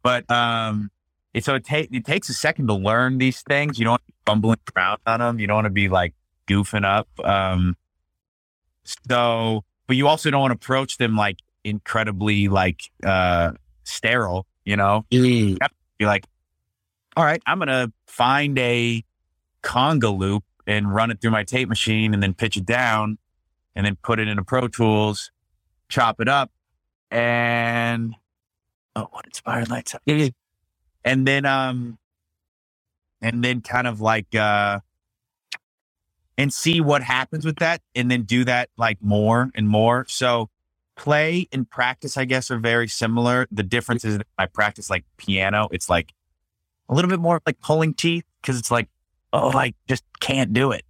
[0.02, 0.90] But um,
[1.34, 3.78] it, so it, ta- it takes a second to learn these things.
[3.78, 5.38] You don't want to be bumbling around on them.
[5.38, 6.14] You don't want to be like
[6.46, 7.08] goofing up.
[7.22, 7.76] Um,
[9.08, 13.52] so, but you also don't want to approach them like incredibly like uh
[13.84, 14.46] sterile.
[14.64, 15.50] You know, mm.
[15.50, 15.58] you
[15.98, 16.24] be like,
[17.16, 19.04] all right, I'm gonna find a
[19.62, 23.18] conga loop and run it through my tape machine and then pitch it down
[23.74, 25.30] and then put it into Pro Tools,
[25.88, 26.50] chop it up,
[27.10, 28.14] and
[28.96, 30.02] oh, what inspired lights up?
[31.04, 31.98] And then um
[33.22, 34.80] and then kind of like uh
[36.38, 40.06] and see what happens with that and then do that like more and more.
[40.08, 40.48] So
[40.96, 43.46] play and practice, I guess, are very similar.
[43.50, 45.68] The difference is that I practice like piano.
[45.70, 46.12] It's like
[46.90, 48.88] a little bit more like pulling teeth because it's like,
[49.32, 50.84] oh, I just can't do it.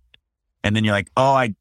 [0.65, 1.55] And then you're like, oh, I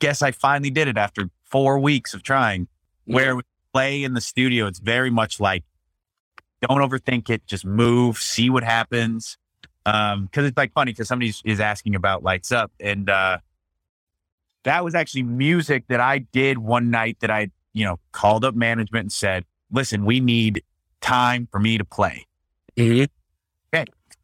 [0.00, 2.68] guess I finally did it after four weeks of trying.
[3.06, 5.62] Where with play in the studio, it's very much like,
[6.60, 9.38] don't overthink it, just move, see what happens.
[9.86, 13.38] Um, cause it's like funny because somebody is asking about lights up and, uh,
[14.62, 18.54] that was actually music that I did one night that I, you know, called up
[18.54, 20.62] management and said, listen, we need
[21.02, 22.26] time for me to play.
[22.78, 23.04] Mm-hmm.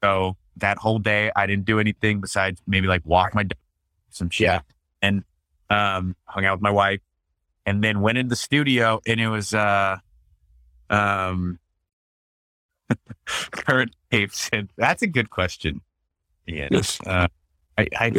[0.02, 3.58] So that whole day, I didn't do anything besides maybe like walk my dog,
[4.10, 4.46] some shit.
[4.46, 4.60] Yeah.
[5.02, 5.24] And
[5.70, 7.00] um, hung out with my wife,
[7.66, 9.96] and then went into the studio, and it was uh,
[10.90, 11.58] um,
[13.24, 14.50] current tapes.
[14.52, 15.80] And that's a good question.
[16.46, 16.68] Yeah,
[17.06, 17.28] uh,
[17.78, 18.12] I, I,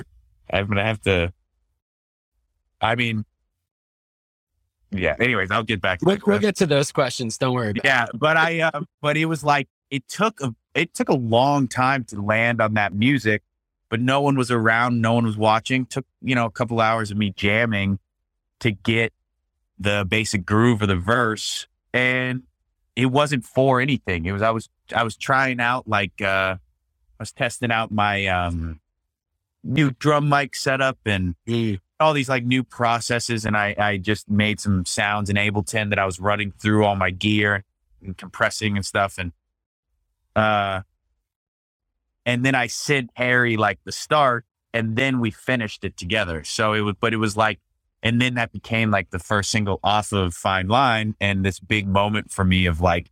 [0.52, 1.34] I'm gonna have to.
[2.80, 3.26] I mean,
[4.92, 5.16] yeah.
[5.20, 6.00] Anyways, I'll get back.
[6.00, 7.38] To we'll, we'll get to those questions.
[7.38, 7.74] Don't worry.
[7.84, 8.12] yeah, it.
[8.14, 12.04] but I, uh, but it was like it took a it took a long time
[12.06, 13.44] to land on that music
[13.92, 15.02] but no one was around.
[15.02, 15.86] No one was watching.
[15.86, 18.00] Took, you know, a couple hours of me jamming
[18.62, 19.12] to get
[19.78, 21.68] the basic groove of the verse.
[21.94, 22.44] And
[22.96, 24.26] it wasn't for anything.
[24.26, 28.28] It was, I was, I was trying out like, uh, I was testing out my,
[28.28, 28.80] um,
[29.62, 31.36] new drum mic setup and
[32.00, 33.44] all these like new processes.
[33.44, 36.96] And I, I just made some sounds in Ableton that I was running through all
[36.96, 37.66] my gear
[38.02, 39.18] and compressing and stuff.
[39.18, 39.34] And,
[40.36, 40.82] uh,
[42.26, 46.44] and then I sent Harry like the start and then we finished it together.
[46.44, 47.60] So it was, but it was like,
[48.04, 51.88] and then that became like the first single off of Fine Line, and this big
[51.88, 53.12] moment for me of like,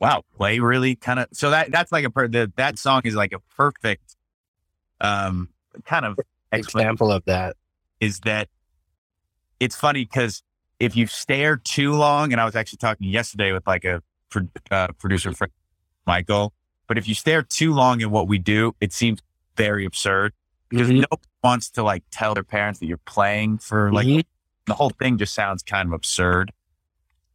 [0.00, 1.28] wow, play really kind of.
[1.32, 4.16] So that that's like a per, the, that song is like a perfect,
[5.00, 5.50] um,
[5.84, 6.18] kind of
[6.50, 7.56] example of that.
[8.00, 8.48] Is that
[9.60, 10.42] it's funny because
[10.80, 14.02] if you stare too long, and I was actually talking yesterday with like a
[14.70, 15.52] uh, producer friend,
[16.06, 16.52] Michael,
[16.86, 19.20] but if you stare too long in what we do, it seems
[19.56, 20.32] very absurd
[20.68, 21.00] because mm-hmm.
[21.10, 24.20] nobody wants to like tell their parents that you're playing for like mm-hmm.
[24.66, 26.52] the whole thing just sounds kind of absurd.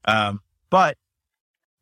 [0.06, 0.98] Um, but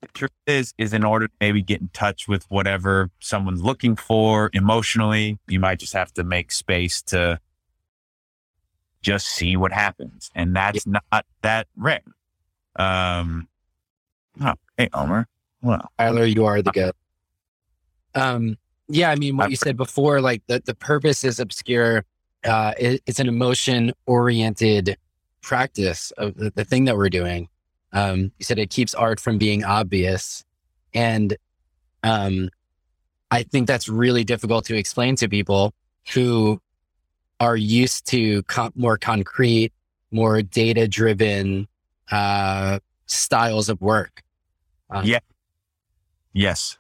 [0.02, 3.96] the truth is, is in order to maybe get in touch with whatever someone's looking
[3.96, 7.40] for emotionally, you might just have to make space to
[9.02, 10.30] just see what happens.
[10.36, 11.00] And that's yeah.
[11.12, 12.02] not that rare.
[12.76, 13.48] Um,
[14.42, 15.28] oh, hey, Omer.
[15.62, 16.92] Well, Tyler, you are the guy.
[18.14, 22.06] Um, yeah, I mean, what you said before, like the, the purpose is obscure.
[22.44, 24.98] Uh, it, it's an emotion oriented
[25.42, 27.50] practice of the, the, thing that we're doing.
[27.94, 30.44] Um, you said it keeps art from being obvious.
[30.94, 31.36] And
[32.04, 32.50] um,
[33.32, 35.74] I think that's really difficult to explain to people
[36.14, 36.62] who
[37.40, 38.44] are used to
[38.76, 39.74] more concrete,
[40.12, 41.68] more data driven
[42.12, 44.22] uh, styles of work.
[44.96, 45.20] Um, yeah.
[46.34, 46.78] Yes.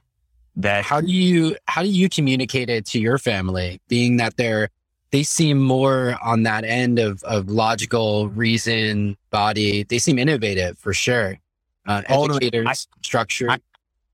[0.58, 4.70] That how do you how do you communicate it to your family being that they're
[5.12, 9.84] they seem more on that end of of logical reason body?
[9.84, 11.38] They seem innovative for sure.
[11.86, 12.74] Uh, educators I,
[13.04, 13.52] structure.
[13.52, 13.60] I,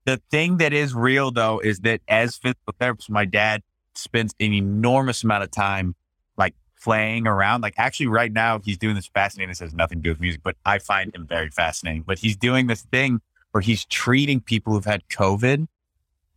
[0.06, 3.62] the thing that is real though is that as physical therapists my dad
[3.94, 5.94] spends an enormous amount of time
[6.38, 7.62] like playing around.
[7.62, 10.42] Like actually right now he's doing this fascinating this has nothing to do with music
[10.44, 12.02] but i find him very fascinating.
[12.02, 15.68] But he's doing this thing where he's treating people who've had covid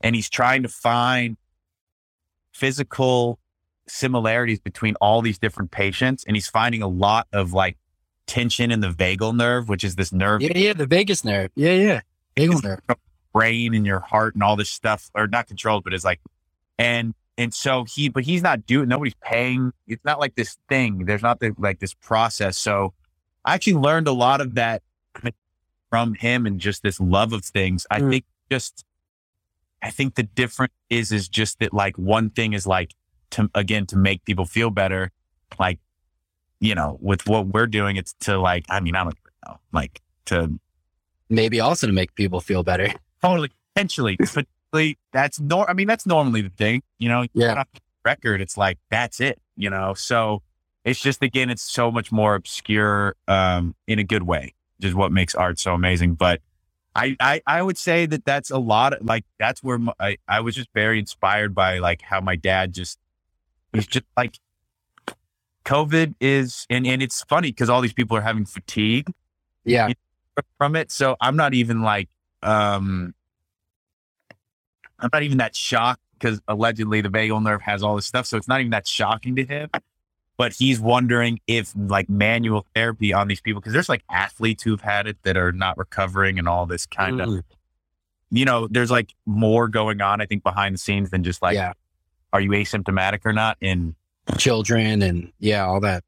[0.01, 1.37] and he's trying to find
[2.53, 3.39] physical
[3.87, 6.25] similarities between all these different patients.
[6.27, 7.77] And he's finding a lot of like
[8.27, 10.41] tension in the vagal nerve, which is this nerve.
[10.43, 11.51] Yeah, yeah, the vagus nerve.
[11.55, 12.01] Yeah, yeah.
[12.37, 12.81] Vagal nerve.
[13.33, 16.21] Brain and your heart and all this stuff, or not controlled, but it's like,
[16.79, 18.89] and and so he, but he's not doing.
[18.89, 19.73] Nobody's paying.
[19.89, 21.05] It's not like this thing.
[21.07, 22.57] There's not the, like this process.
[22.57, 22.95] So
[23.45, 24.83] I actually learned a lot of that
[25.95, 27.87] from him and just this love of things.
[27.89, 28.11] I mm.
[28.11, 28.85] think just
[29.81, 32.95] I think the difference is is just that like one thing is like
[33.31, 35.13] to again to make people feel better,
[35.57, 35.79] like
[36.59, 40.03] you know with what we're doing, it's to like I mean I don't know like
[40.25, 40.59] to
[41.29, 42.93] maybe also to make people feel better.
[43.23, 45.71] Totally, potentially, potentially that's nor.
[45.71, 47.25] I mean that's normally the thing, you know.
[47.35, 47.63] Yeah.
[48.05, 49.95] Record, it's like that's it, you know.
[49.95, 50.43] So
[50.85, 54.95] it's just again, it's so much more obscure um, in a good way, which is
[54.95, 56.15] what makes art so amazing.
[56.15, 56.41] But
[56.95, 60.19] I, I, I would say that that's a lot of like, that's where my, I,
[60.29, 62.99] I was just very inspired by like how my dad just,
[63.73, 64.39] he's just like,
[65.65, 69.13] COVID is, and, and it's funny because all these people are having fatigue.
[69.65, 69.89] Yeah.
[70.59, 70.91] From it.
[70.91, 72.09] So I'm not even like,
[72.43, 73.15] um,
[74.99, 78.27] I'm not even that shocked because allegedly the vagal nerve has all this stuff.
[78.27, 79.71] So it's not even that shocking to him
[80.37, 84.81] but he's wondering if like manual therapy on these people because there's like athletes who've
[84.81, 87.39] had it that are not recovering and all this kind mm.
[87.39, 87.45] of
[88.31, 91.55] you know there's like more going on i think behind the scenes than just like
[91.55, 91.73] yeah.
[92.33, 93.95] are you asymptomatic or not in
[94.39, 96.03] children and yeah all that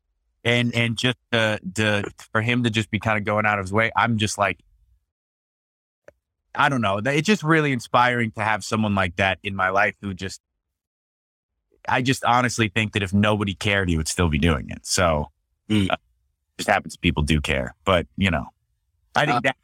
[0.44, 3.64] and and just uh to, for him to just be kind of going out of
[3.64, 4.58] his way i'm just like
[6.54, 9.94] i don't know it's just really inspiring to have someone like that in my life
[10.00, 10.40] who just
[11.88, 14.86] I just honestly think that if nobody cared, he would still be doing it.
[14.86, 15.30] So
[15.68, 15.90] mm.
[15.90, 15.96] uh,
[16.58, 18.46] just happens people do care, but you know,
[19.14, 19.56] I think uh, that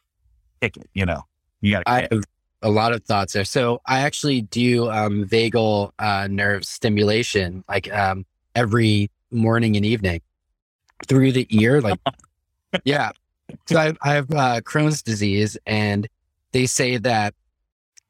[0.61, 1.23] ticket, you know,
[1.61, 2.25] you got I have
[2.63, 3.45] a lot of thoughts there.
[3.45, 10.21] So I actually do um, vagal uh, nerve stimulation like um, every morning and evening
[11.07, 11.81] through the ear.
[11.81, 11.99] Like,
[12.85, 13.11] yeah.
[13.67, 16.09] So I, I have uh, Crohn's disease, and
[16.53, 17.35] they say that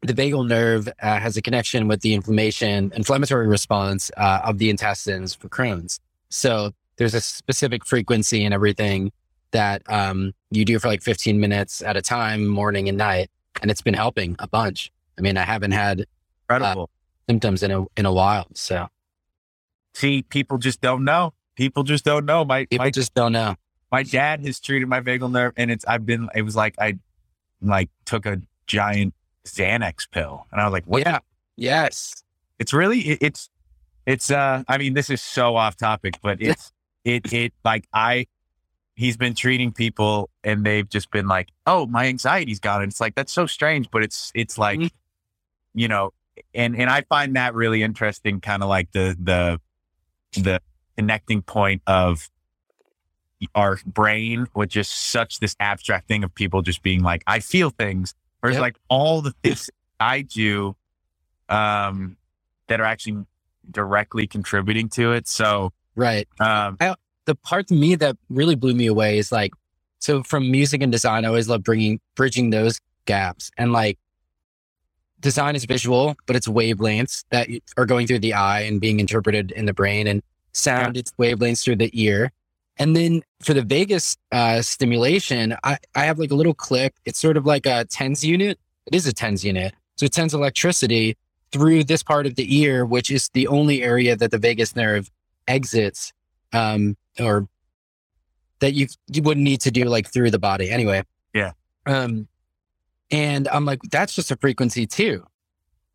[0.02, 4.68] the vagal nerve uh, has a connection with the inflammation, inflammatory response uh, of the
[4.68, 6.00] intestines for Crohn's.
[6.28, 9.12] So there's a specific frequency and everything
[9.52, 13.70] that um, you do for like 15 minutes at a time, morning and night, and
[13.70, 14.90] it's been helping a bunch.
[15.18, 16.06] I mean, I haven't had
[16.48, 16.86] uh,
[17.28, 18.48] symptoms in a in a while.
[18.54, 18.88] So,
[19.94, 21.34] see, people just don't know.
[21.54, 22.44] People just don't know.
[22.44, 23.56] My people my, just don't know.
[23.92, 26.28] My dad has treated my vagal nerve, and it's I've been.
[26.34, 26.98] It was like I
[27.60, 29.14] like took a giant
[29.46, 30.46] Xanax pill.
[30.52, 31.00] And I was like, what?
[31.00, 31.18] Yeah.
[31.56, 32.22] Yes.
[32.58, 33.50] It's really, it, it's,
[34.06, 36.72] it's, uh, I mean, this is so off topic, but it's,
[37.04, 38.26] it, it, like, I,
[38.94, 42.82] he's been treating people and they've just been like, oh, my anxiety's gone.
[42.82, 45.78] And it's like, that's so strange, but it's, it's like, mm-hmm.
[45.78, 46.12] you know,
[46.54, 49.60] and and I find that really interesting, kind of like the the
[50.40, 50.60] the
[50.96, 52.30] connecting point of
[53.54, 57.68] our brain with just such this abstract thing of people just being like, I feel
[57.68, 58.60] things, whereas Yep.
[58.62, 60.76] like all the things I do,
[61.48, 62.16] um,
[62.66, 63.24] that are actually
[63.70, 65.28] directly contributing to it.
[65.28, 66.26] So, Right.
[66.40, 66.76] um,
[67.24, 69.52] the part to me that really blew me away is like,
[70.00, 73.50] so from music and design, I always love bringing, bridging those gaps.
[73.56, 73.98] And like,
[75.20, 79.52] design is visual, but it's wavelengths that are going through the eye and being interpreted
[79.52, 80.20] in the brain, and
[80.52, 82.32] sound, it's wavelengths through the ear.
[82.78, 86.94] And then for the vagus uh, stimulation, I, I have like a little clip.
[87.04, 88.58] It's sort of like a TENS unit.
[88.86, 89.74] It is a TENS unit.
[89.96, 91.16] So it sends electricity
[91.52, 95.10] through this part of the ear, which is the only area that the vagus nerve
[95.46, 96.12] exits
[96.52, 97.46] um, or
[98.60, 101.02] that you you wouldn't need to do like through the body anyway.
[101.34, 101.52] Yeah.
[101.86, 102.28] Um,
[103.10, 105.24] and I'm like, that's just a frequency too.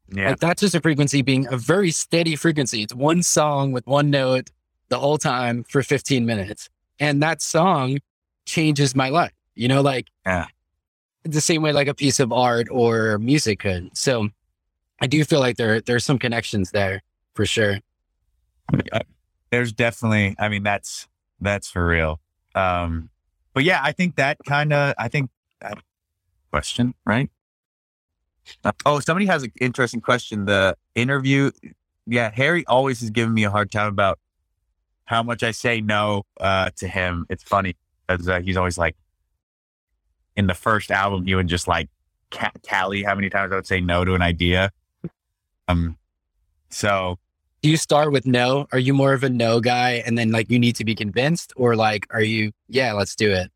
[0.09, 2.83] yeah, Like that's just a frequency being a very steady frequency.
[2.83, 4.51] It's one song with one note
[4.89, 6.69] the whole time for 15 minutes.
[6.99, 7.99] And that song
[8.45, 9.33] changes my life.
[9.55, 10.47] You know, like Yeah.
[11.23, 13.95] the same way like a piece of art or music could.
[13.97, 14.29] So
[14.99, 17.01] I do feel like there there's some connections there
[17.35, 17.79] for sure.
[19.51, 21.07] there's definitely i mean that's
[21.39, 22.19] that's for real
[22.55, 23.09] um
[23.53, 25.29] but yeah i think that kind of i think
[25.61, 25.77] that
[26.51, 27.29] question right
[28.65, 31.49] Uh, oh somebody has an interesting question the interview
[32.05, 34.19] yeah harry always has given me a hard time about
[35.07, 37.75] how much i say no uh to him it's funny
[38.07, 38.95] because uh, he's always like
[40.35, 41.89] in the first album he would just like
[42.31, 44.71] ca- tally how many times i would say no to an idea
[45.67, 45.97] um
[46.69, 47.17] so
[47.63, 48.67] Do you start with no?
[48.71, 51.53] Are you more of a no guy and then like you need to be convinced?
[51.55, 53.49] Or like are you, yeah, let's do it?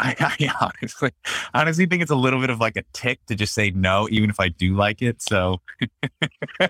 [0.02, 0.50] I, I
[0.82, 1.10] honestly,
[1.52, 4.30] honestly think it's a little bit of like a tick to just say no, even
[4.30, 5.20] if I do like it.
[5.20, 5.60] So,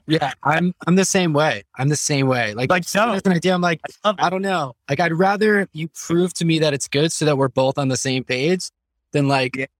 [0.06, 1.62] Yeah, I'm I'm the same way.
[1.76, 2.54] I'm the same way.
[2.54, 3.12] Like, Like, no.
[3.12, 3.54] has an idea.
[3.54, 4.14] I'm like, I.
[4.18, 4.74] I don't know.
[4.88, 7.88] Like, I'd rather you prove to me that it's good so that we're both on
[7.88, 8.70] the same page
[9.12, 9.70] than like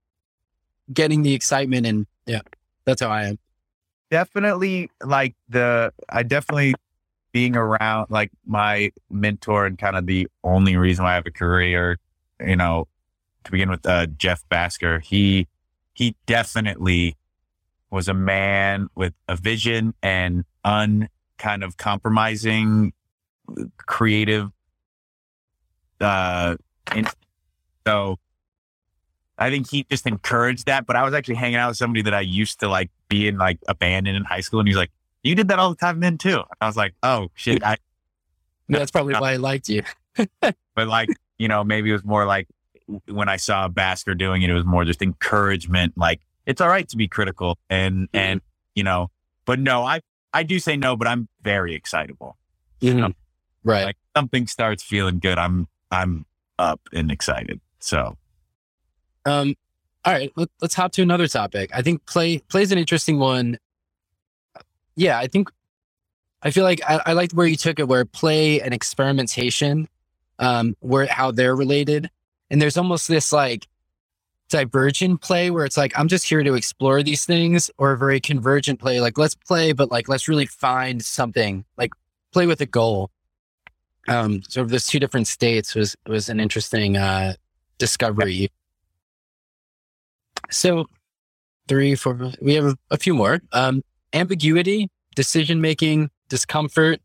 [0.92, 1.86] getting the excitement.
[1.86, 2.42] And yeah,
[2.84, 3.38] that's how I am.
[4.11, 6.74] definitely like the, I definitely
[7.32, 11.30] being around like my mentor and kind of the only reason why I have a
[11.30, 11.98] career,
[12.44, 12.88] you know,
[13.45, 15.49] to begin with, uh, Jeff Bhasker, he,
[15.93, 17.16] he definitely
[17.91, 22.93] was a man with a vision and un kind of compromising
[23.78, 24.51] creative
[26.01, 26.55] uh
[26.95, 27.09] and
[27.86, 28.18] so
[29.41, 30.86] I think he just encouraged that.
[30.86, 33.38] But I was actually hanging out with somebody that I used to like be in
[33.38, 34.91] like a band in in high school, and he's like,
[35.22, 37.78] "You did that all the time then too." I was like, "Oh shit!" I,
[38.68, 39.82] That's probably why I liked you.
[40.41, 42.49] but like you know, maybe it was more like
[43.07, 45.97] when I saw Bhasker doing it, it was more just encouragement.
[45.97, 48.41] Like it's all right to be critical, and and
[48.74, 49.11] you know,
[49.45, 50.01] but no, I
[50.32, 52.36] I do say no, but I'm very excitable.
[52.80, 53.14] Mhm.
[53.64, 53.84] Right.
[53.84, 56.24] Like something starts feeling good, I'm I'm
[56.59, 57.61] up and excited.
[57.80, 58.16] So
[59.24, 59.55] Um,
[60.05, 61.70] all right, let, let's hop to another topic.
[61.74, 63.59] I think play play is an interesting one.
[64.97, 65.51] Yeah, I think
[66.43, 69.88] I feel like I, I liked where you took it, where play and experimentation,
[70.38, 72.11] um, where how they're related,
[72.51, 73.66] and there's almost this like
[74.48, 78.20] divergent play where it's like I'm just here to explore these things, or a very
[78.20, 81.92] convergent play, like let's play, but like let's really find something, like
[82.32, 83.11] play with a goal.
[84.09, 87.34] Um, so there's two different states was was an interesting uh
[87.78, 88.51] discovery.
[90.51, 90.86] So
[91.68, 93.40] three, four, we have a, a few more.
[93.53, 93.82] Um,
[94.12, 97.01] ambiguity, decision making, discomfort,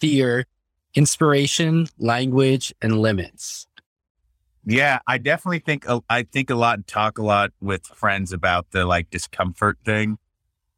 [0.00, 0.46] fear,
[0.94, 3.66] inspiration, language, and limits.
[4.64, 8.70] Yeah, I definitely think I think a lot and talk a lot with friends about
[8.70, 10.18] the like discomfort thing.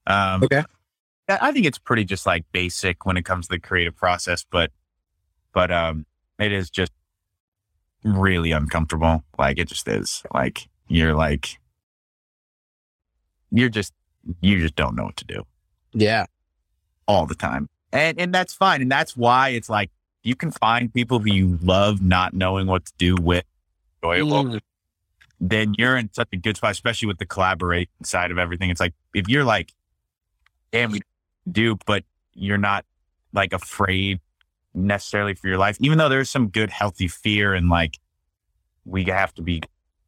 [0.06, 0.62] Um, Okay.
[1.28, 4.70] I think it's pretty just like basic when it comes to the creative process, but
[5.52, 6.04] but um,
[6.38, 6.92] it is just
[8.04, 9.22] really uncomfortable.
[9.38, 10.22] Like it just is.
[10.34, 11.58] Like you're like
[13.50, 13.92] you're just
[14.40, 15.44] you just don't know what to do
[15.92, 16.26] Yeah.
[17.06, 17.68] all the time.
[17.92, 18.82] And and that's fine.
[18.82, 19.90] And that's why it's like
[20.22, 23.44] you can find people who you love not knowing what to do with
[24.12, 24.44] enjoyable.
[24.44, 24.60] Mm,
[25.40, 28.70] Then you're in such a good spot, especially with the collaboration side of everything.
[28.70, 29.72] It's like if you're like,
[30.72, 31.00] damn, we
[31.50, 32.84] do, but you're not
[33.32, 34.20] like afraid
[34.74, 37.98] necessarily for your life, even though there's some good healthy fear and like
[38.84, 39.62] we have to be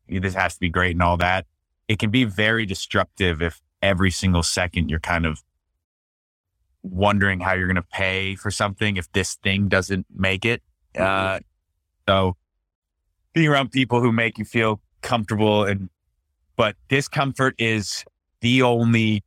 [0.08, 1.46] this has to be great and all that.
[1.88, 5.42] It can be very destructive if every single second you're kind of
[6.82, 10.62] wondering how you're going to pay for something if this thing doesn't make it.
[10.96, 11.40] Uh,
[12.08, 12.36] so
[13.36, 15.90] being around people who make you feel comfortable and,
[16.56, 18.02] but discomfort is
[18.40, 19.22] the only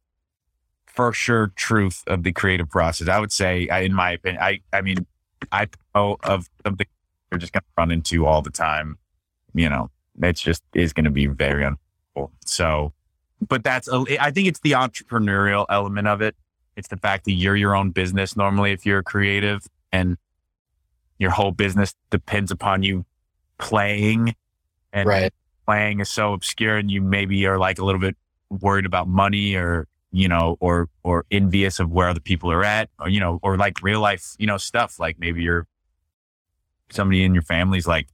[0.88, 3.07] for sure truth of the creative process.
[3.07, 5.05] I would say, in my opinion, I, I mean,
[5.51, 6.88] I know of something
[7.30, 8.97] you're just to run into all the time.
[9.53, 9.91] You know,
[10.24, 12.32] it's just is to be very uncomfortable.
[12.43, 12.93] So,
[13.47, 16.36] but that's, a, I think it's the entrepreneurial element of it.
[16.76, 20.18] It's the fact that you're your own business normally if you're creative and
[21.20, 23.05] your whole business depends upon you
[23.60, 24.36] playing
[24.91, 25.34] and Right.
[25.68, 28.16] playing is so obscure and you maybe are like a little bit
[28.49, 32.89] worried about money or you know or or envious of where other people are at
[32.99, 35.68] or you know or like real life you know stuff like maybe you're
[36.89, 38.07] somebody in your family's like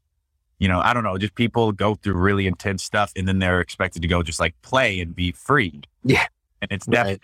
[0.59, 3.61] you know i don't know just people go through really intense stuff and then they're
[3.61, 6.25] expected to go just like play and be free Yeah.
[6.61, 7.21] and it's definitely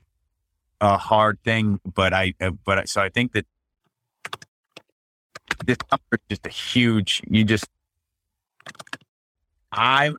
[0.82, 0.94] Right.
[0.94, 3.46] a hard thing but i uh, but I, so i think that
[5.66, 5.78] this
[6.14, 7.66] is just a huge you just
[9.72, 10.12] i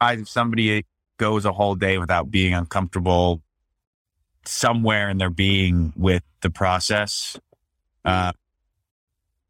[0.00, 0.84] I, if somebody
[1.18, 3.42] goes a whole day without being uncomfortable
[4.44, 7.38] somewhere in their being with the process
[8.04, 8.32] uh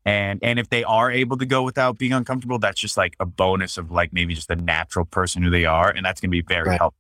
[0.04, 3.26] and and if they are able to go without being uncomfortable that's just like a
[3.26, 6.32] bonus of like maybe just a natural person who they are and that's going to
[6.32, 6.78] be very Right.
[6.80, 6.98] helpful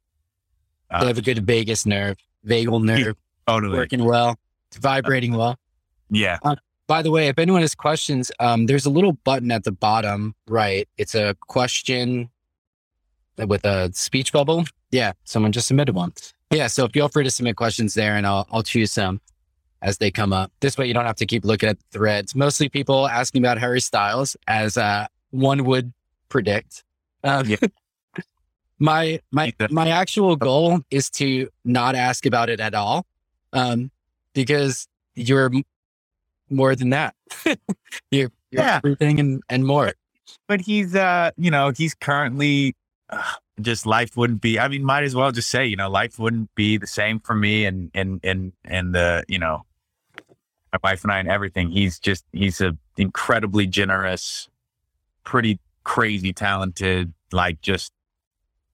[1.00, 2.16] They have a good vagus nerve,
[2.46, 3.16] vagal nerve
[3.46, 4.36] totally working well.
[4.70, 5.56] It's vibrating well.
[6.10, 6.38] yeah
[6.88, 10.34] By the way, if anyone has questions, um, there's a little button at the bottom
[10.48, 10.88] right.
[10.96, 12.30] It's a question
[13.36, 14.64] with a speech bubble.
[14.90, 16.14] Yeah, someone just submitted one.
[16.50, 19.20] Yeah, so feel free to submit questions there, and I'll I'll choose some
[19.82, 20.50] as they come up.
[20.60, 22.34] This way, you don't have to keep looking at the threads.
[22.34, 25.92] Mostly people asking about Harry Styles, as uh, one would
[26.30, 26.84] predict.
[27.22, 27.58] Um, Yeah.
[28.78, 33.04] my my my actual goal is to not ask about it at all,
[33.52, 33.90] um,
[34.32, 35.50] because you're
[36.50, 37.14] more than that.
[37.44, 37.58] you're,
[38.10, 38.76] you're Yeah.
[38.82, 39.92] everything and, and more.
[40.46, 42.74] but he's uh you know he's currently
[43.10, 43.22] uh,
[43.60, 46.54] just life wouldn't be i mean might as well just say you know life wouldn't
[46.54, 49.64] be the same for me and and and and the you know
[50.72, 54.48] my wife and i and everything he's just he's a incredibly generous
[55.24, 57.90] pretty crazy talented like just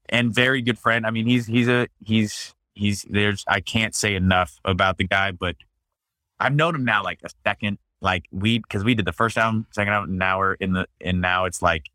[0.09, 4.15] and very good friend i mean he's he's a he's he's there's i can't say
[4.17, 5.55] enough about the guy but
[6.41, 9.67] i've known him now like a second like we because we did the first album
[9.73, 11.91] second album and now we're in the and now it's like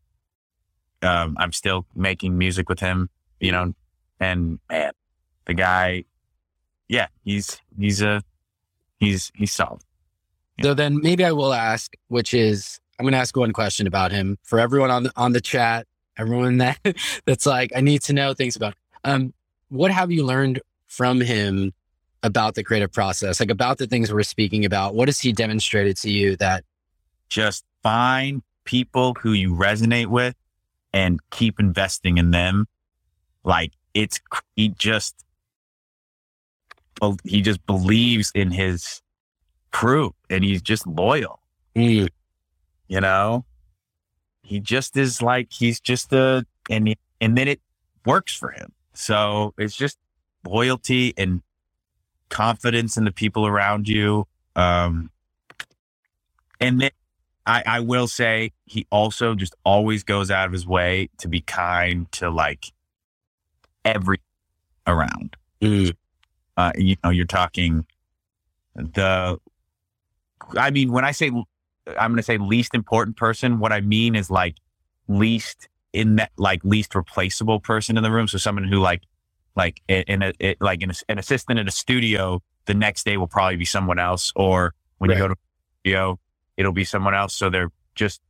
[1.02, 3.72] um i'm still making music with him you know
[4.18, 4.92] and man
[5.46, 6.04] the guy
[6.88, 8.22] yeah he's he's a
[9.00, 9.80] he's he's solid.
[10.62, 14.12] So then maybe I will ask, which is I'm going to ask one question about
[14.12, 15.86] him for everyone on the, on the chat,
[16.18, 16.78] everyone that
[17.24, 18.74] that's like, I need to know things about,
[19.04, 19.32] um,
[19.70, 21.72] what have you learned from him
[22.22, 23.40] about the creative process?
[23.40, 26.64] Like about the things we're speaking about, what has he demonstrated to you that,
[27.28, 30.34] just find people who you resonate with
[30.92, 32.66] and keep investing in them.
[33.44, 34.20] Like it's
[34.56, 35.24] he just
[37.24, 39.00] he just believes in his
[39.70, 41.40] crew and he's just loyal.
[41.74, 42.08] Mm,
[42.88, 43.44] you know?
[44.42, 47.60] He just is like he's just a and and then it
[48.04, 48.72] works for him.
[48.94, 49.96] So it's just
[50.44, 51.42] loyalty and
[52.30, 54.26] confidence in the people around you.
[54.56, 55.10] Um
[56.60, 56.90] and then
[57.46, 61.40] I, I will say he also just always goes out of his way to be
[61.40, 62.66] kind to like
[63.84, 64.20] every
[64.86, 65.36] around.
[65.60, 65.94] Mm,
[66.56, 67.86] uh, you know, you're talking
[68.74, 69.38] the,
[70.56, 74.14] I mean, when I say, I'm going to say least important person, what I mean
[74.14, 74.56] is like
[75.08, 78.28] least in that, like least replaceable person in the room.
[78.28, 79.02] So someone who like,
[79.56, 83.16] like in in a, it, like an, an assistant at a studio, the next day
[83.16, 84.32] will probably be someone else.
[84.36, 85.36] Or when you go to a
[85.82, 86.18] studio,
[86.56, 87.34] it'll be someone else.
[87.34, 88.20] So they're just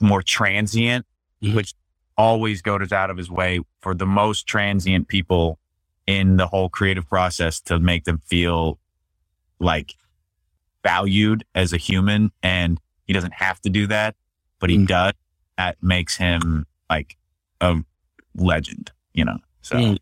[0.00, 1.06] more transient,
[1.42, 1.54] Mhm.
[1.54, 1.74] which
[2.16, 5.58] always goes out of his way for the most transient people
[6.06, 8.78] in the whole creative process to make them feel
[9.58, 9.94] like
[10.82, 12.30] valued as a human.
[12.42, 14.14] And he doesn't have to do that,
[14.58, 14.86] but he Mm.
[14.86, 15.12] does.
[15.58, 17.16] That makes him like
[17.60, 17.76] a
[18.34, 19.38] legend, you know?
[19.62, 19.98] So Mm.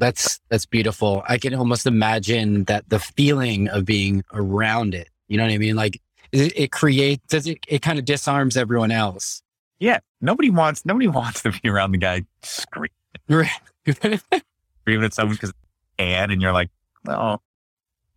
[0.00, 1.22] That's, that's beautiful.
[1.28, 5.58] I can almost imagine that the feeling of being around it, you know what I
[5.58, 5.76] mean?
[5.76, 6.00] Like
[6.32, 9.42] it, it creates, does it, it kind of disarms everyone else.
[9.78, 12.90] yeah, nobody wants, nobody wants to be around the guy screaming,
[13.26, 15.52] screaming at someone because
[15.98, 16.70] and, and you're like,
[17.04, 17.42] well,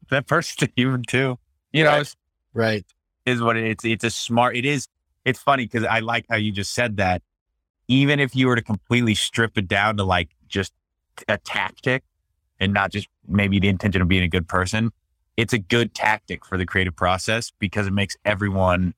[0.09, 1.37] that person's a human too,
[1.71, 1.91] you know?
[1.91, 2.15] Right.
[2.53, 2.85] right.
[3.25, 4.87] is what it, it's it's a smart it is
[5.25, 7.21] it's funny because i like how you just said that
[7.87, 10.73] even if you were to completely strip it down to like just
[11.27, 12.03] a tactic
[12.59, 14.91] and not just maybe the intention of being a good person
[15.35, 18.93] it's a good tactic for the creative process because it makes everyone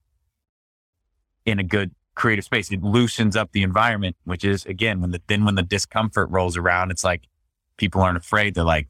[1.46, 5.22] in a good creative space it loosens up the environment which is again when the
[5.28, 7.24] then when the discomfort rolls around it's like
[7.78, 8.90] people aren't afraid they're like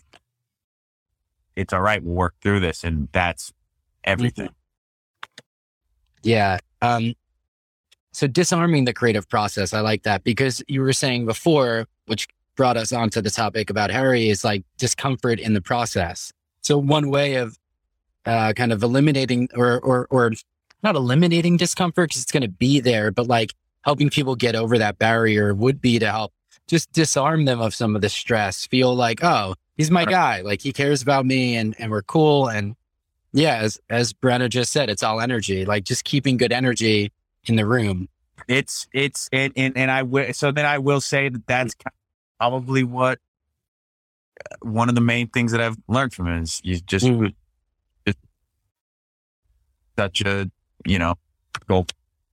[1.56, 2.04] it's all right.
[2.04, 2.84] We'll work through this.
[2.84, 3.54] And that's
[4.04, 4.50] everything.
[6.22, 6.60] Yeah.
[6.82, 7.14] Um,
[8.12, 12.78] so disarming the creative process, I like that because you were saying before, which brought
[12.78, 16.32] us onto the topic about Harry, is like discomfort in the process.
[16.62, 17.58] So one way of
[18.26, 20.32] uh, kind of eliminating or or or
[20.84, 24.78] not eliminating discomfort because it's going to be there, but like helping people get over
[24.78, 26.34] that barrier would be to help
[26.68, 28.66] just disarm them of some of the stress.
[28.66, 30.42] Feel like, oh, he's my guy.
[30.42, 32.48] Like he cares about me, and and we're cool.
[32.48, 32.76] And
[33.34, 35.66] yeah, as as Brenna just said, it's all energy.
[35.66, 37.12] Like just keeping good energy
[37.46, 38.10] in the room.
[38.48, 40.34] It's it's and and, and I will.
[40.34, 41.76] So then I will say that that's
[42.40, 43.20] probably what
[44.52, 47.34] uh, one of the main things that I've learned from him is you just, Mhm.
[48.06, 48.18] just
[49.98, 50.50] such a
[50.86, 51.16] you know
[51.68, 51.86] go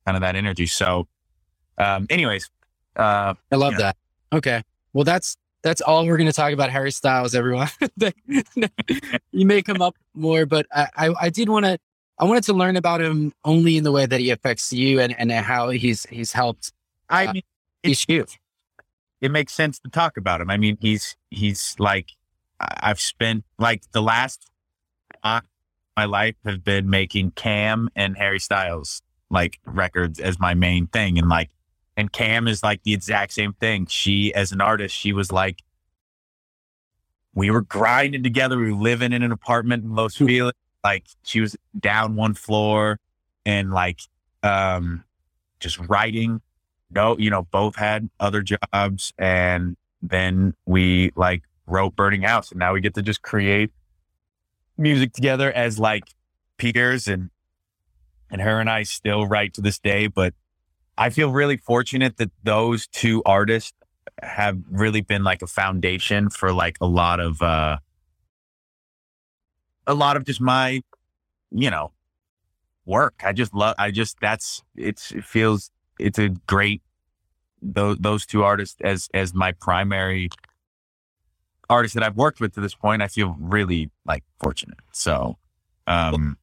[0.05, 0.67] kind of that energy.
[0.67, 1.07] So,
[1.79, 2.51] um, anyways,
[2.97, 3.79] uh, I love Yeah.
[3.79, 3.97] that.
[4.33, 4.63] Okay.
[4.93, 7.69] Well, that's that's all we're going to talk about Harry Styles, everyone.
[9.31, 11.79] you may come up more, but I I, I did want to
[12.19, 15.17] I wanted to learn about him only in the way that he affects you and
[15.19, 16.73] and how he's he's helped
[17.09, 17.43] I Uh, mean,
[17.85, 18.27] each you.
[19.23, 20.51] It makes sense to talk about him.
[20.51, 22.11] I mean, he's he's like
[22.61, 24.51] I've spent like the last
[25.25, 29.01] my life have been making Cam and Harry Styles
[29.31, 31.51] like records as my main thing, and like
[31.97, 33.87] and Cam is like the exact same thing.
[33.87, 35.63] She as an artist, she was like
[37.35, 38.59] we were grinding together.
[38.59, 40.53] We were living in an apartment in Los Feliz.
[40.83, 42.99] Like she was down one floor
[43.47, 44.01] and like
[44.43, 45.05] um
[45.61, 46.41] just writing
[46.95, 52.59] no, you know, both had other jobs and then we like wrote Burning House and
[52.59, 53.71] now we get to just create
[54.77, 56.05] music together as like
[56.59, 57.31] peers and
[58.31, 60.35] and her and I still write to this day, but
[60.97, 63.75] I feel really fortunate that those two artists
[64.23, 67.79] have really been like a foundation for like a lot of uh
[69.87, 70.83] a lot of just my
[71.51, 71.93] you know
[72.85, 73.21] work.
[73.25, 75.71] I just love I just that's it's it feels
[76.03, 76.83] it's a great
[77.63, 80.29] those those two artists as as my primary
[81.71, 83.03] artists that I've worked with to this point.
[83.03, 84.79] I feel really like fortunate.
[84.93, 85.39] So,
[85.87, 86.37] um,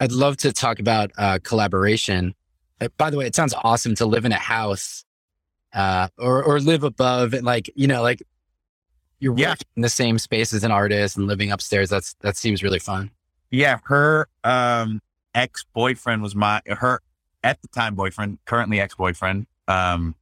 [0.00, 2.34] I'd love to talk about uh, collaboration.
[2.80, 5.04] Uh, by the way, it sounds awesome to live in a house
[5.72, 8.22] uh, or or live above and like you know like
[9.20, 9.50] you're Yeah.
[9.50, 11.88] working in the same space as an artist and living upstairs.
[11.90, 13.10] That's that seems really fun.
[13.50, 15.00] yeah, her um
[15.34, 17.00] ex boyfriend was my her
[17.44, 20.16] at the time boyfriend, currently ex boyfriend, um,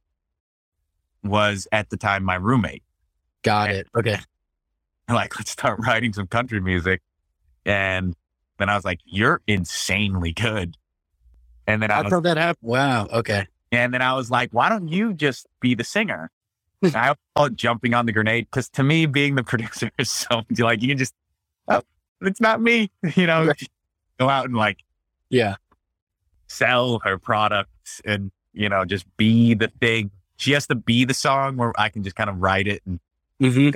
[1.23, 2.83] was at the time my roommate.
[3.41, 3.87] Got it.
[3.97, 4.19] Okay.
[5.09, 7.01] like, let's start writing some country music.
[7.65, 8.15] And
[8.59, 10.77] then I was like, you're insanely good.
[11.65, 12.59] And then I How was, that happen?
[12.61, 13.07] Wow.
[13.07, 13.47] Okay.
[13.71, 16.29] and then I was like, why don't you just be the singer?
[16.83, 20.11] And I was it jumping on the grenade because to me, being the producer is
[20.11, 21.13] so like you can just,
[21.69, 21.81] oh,
[22.19, 23.53] it's not me, you know,
[24.19, 24.79] go out and like
[25.29, 25.55] Yeah.
[26.53, 30.11] Sell her products and you know just be the thing.
[30.37, 32.99] She has to be the song where I can just kind of write it and
[33.39, 33.69] hmm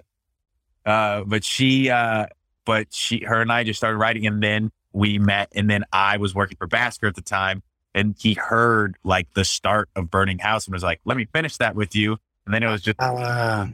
[0.87, 2.27] uh, but she, uh,
[2.63, 6.15] but she, her and I just started writing, and then we met, and then I
[6.15, 7.61] was working for Bhasker at the time,
[7.93, 11.57] and he heard like the start of Burning House and was like, "Let me finish
[11.57, 13.67] that with you," and then it was just, Uh,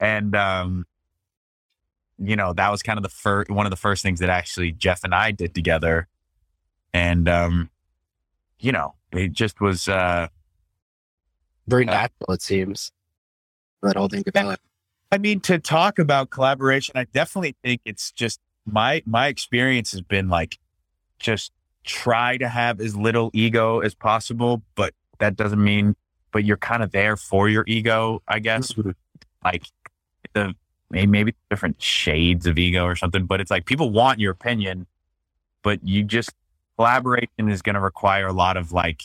[0.00, 0.86] and um,
[2.18, 4.72] you know, that was kind of the first one of the first things that actually
[4.72, 6.08] Jeff and I did together,
[6.96, 7.70] and um,
[8.58, 10.28] you know, it just was, uh,
[11.68, 12.90] very Uh, natural, it seems.
[13.82, 14.62] That whole thing developed.
[15.12, 20.00] I mean, to talk about collaboration, I definitely think it's just my my experience has
[20.00, 20.58] been like
[21.18, 21.52] just
[21.84, 25.94] try to have as little ego as possible, but that doesn't mean
[26.32, 28.74] but you're kind of there for your ego, I guess.
[29.44, 29.64] Like
[30.34, 30.54] the
[30.90, 34.86] maybe different shades of ego or something, but it's like people want your opinion,
[35.62, 36.30] but you just
[36.76, 39.02] collaboration is going to require a lot of like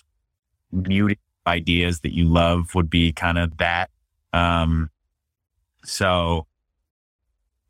[0.72, 1.18] muting
[1.48, 3.90] ideas that you love would be kind of that.
[4.34, 4.90] Um,
[5.84, 6.48] so,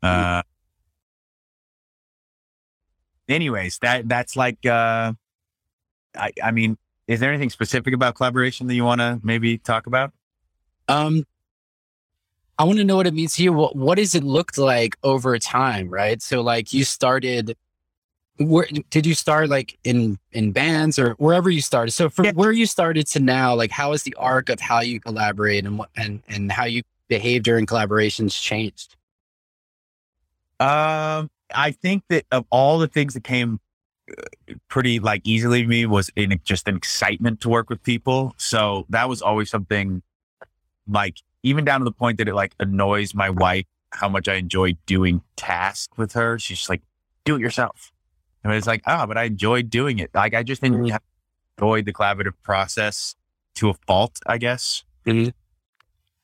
[0.02, 0.42] uh,
[3.28, 5.12] anyways, that that's like, uh,
[6.16, 6.76] I I mean,
[7.08, 10.12] is there anything specific about collaboration that you want to maybe talk about?
[10.88, 11.24] Um,
[12.58, 13.52] I want to know what it means to you.
[13.52, 16.20] What, what does it looked like over time, right?
[16.20, 17.56] So, like, you started.
[18.48, 19.48] Where did you start?
[19.48, 21.92] Like in in bands or wherever you started.
[21.92, 22.32] So, from Yeah.
[22.32, 25.78] where you started to now, like, how is the arc of how you collaborate and
[25.78, 28.96] what and and how you behave during collaborations changed?
[30.60, 33.60] Um, I think that of all the things that came
[34.10, 38.34] uh, pretty like easily to me was in just an excitement to work with people.
[38.38, 40.02] So that was always something
[40.88, 44.34] like even down to the point that it like annoys my wife how much I
[44.34, 46.38] enjoy doing tasks with her.
[46.38, 46.82] She's just like,
[47.24, 47.91] do it yourself.
[48.44, 50.10] And it's like, ah, oh, but I enjoyed doing it.
[50.14, 50.98] Like I just Mhm.
[51.58, 53.14] enjoyed the collaborative process
[53.54, 54.84] to a fault, I guess.
[55.06, 55.32] Mhm.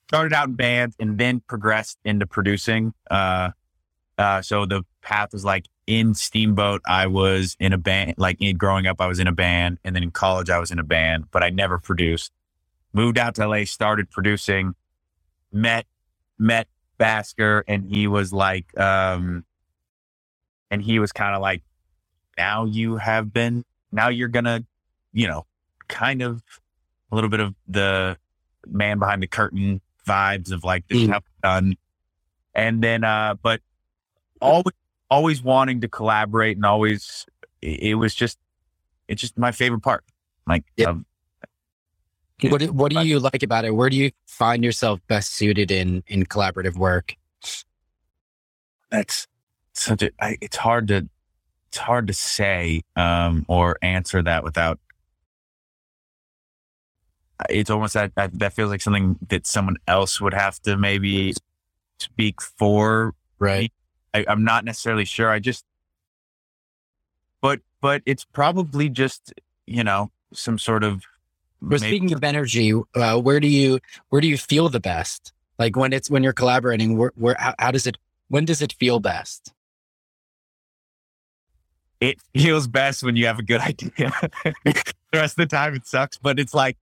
[0.08, 2.94] Started out in bands and then progressed into producing.
[3.10, 3.50] Uh,
[4.16, 8.56] uh, so the path was like in Steamboat, I was in a band, like in
[8.56, 9.78] growing up, I was in a band.
[9.84, 12.32] And then in college, I was in a band, but I never produced.
[12.92, 14.74] Moved out to LA, started producing,
[15.52, 15.86] met,
[16.38, 19.44] met Bhasker, and he was like, um,
[20.70, 21.62] and he was kind of like,
[22.38, 24.64] now you have been, now you're gonna,
[25.12, 25.44] you know,
[25.88, 26.42] kind of
[27.10, 28.16] a little bit of the
[28.66, 31.12] man behind the curtain vibes of like this is Mm.
[31.12, 31.76] how it's done.
[32.54, 33.60] And then, uh, but
[34.40, 34.74] always,
[35.10, 37.26] always wanting to collaborate and always,
[37.60, 38.38] it, it was just,
[39.08, 40.04] it's just my favorite part.
[40.46, 40.90] Like, Yeah.
[40.90, 41.04] of-
[42.42, 43.72] What do- What do you like about it?
[43.74, 47.16] Where do you find yourself best suited in in collaborative work?
[48.90, 49.26] that's
[49.74, 51.08] such a I, it's hard to
[51.78, 54.80] it's hard to say um or answer that without
[57.48, 61.34] it's almost that that, feels like something that someone else would have to maybe
[62.00, 63.72] speak for Right.
[64.12, 65.64] I, i'm not necessarily sure i just
[67.40, 69.32] but but it's probably just
[69.66, 71.04] you know some sort of
[71.62, 75.32] But maybe- speaking of energy, uh, where do you where do you feel the best?
[75.58, 77.96] Like when it's when you're collaborating, where, where how, how does it
[78.28, 79.52] when does it feel best?
[82.00, 84.12] It feels best when you have a good idea.
[84.44, 86.76] the rest of the time it sucks, but it's like,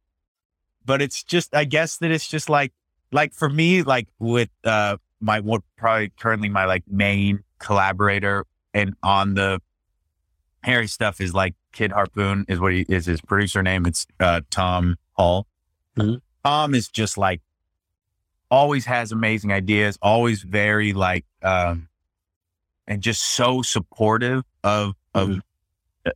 [0.85, 2.73] but it's just, I guess that it's just like,
[3.13, 8.45] like for me, like with, uh, my, what probably currently my like main collaborator
[8.75, 9.61] and on the
[10.63, 13.87] Harry stuff is like Kid Harpoon is what he is his producer name.
[13.87, 15.47] It's, uh, Tom Hull.
[15.97, 16.21] Mhm.
[16.45, 17.41] Tom is just like,
[18.51, 21.89] always has amazing ideas, always very like, um,
[22.87, 25.41] and just so supportive of of Mhm.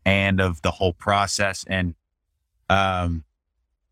[0.04, 1.94] and of the whole process and
[2.68, 3.24] um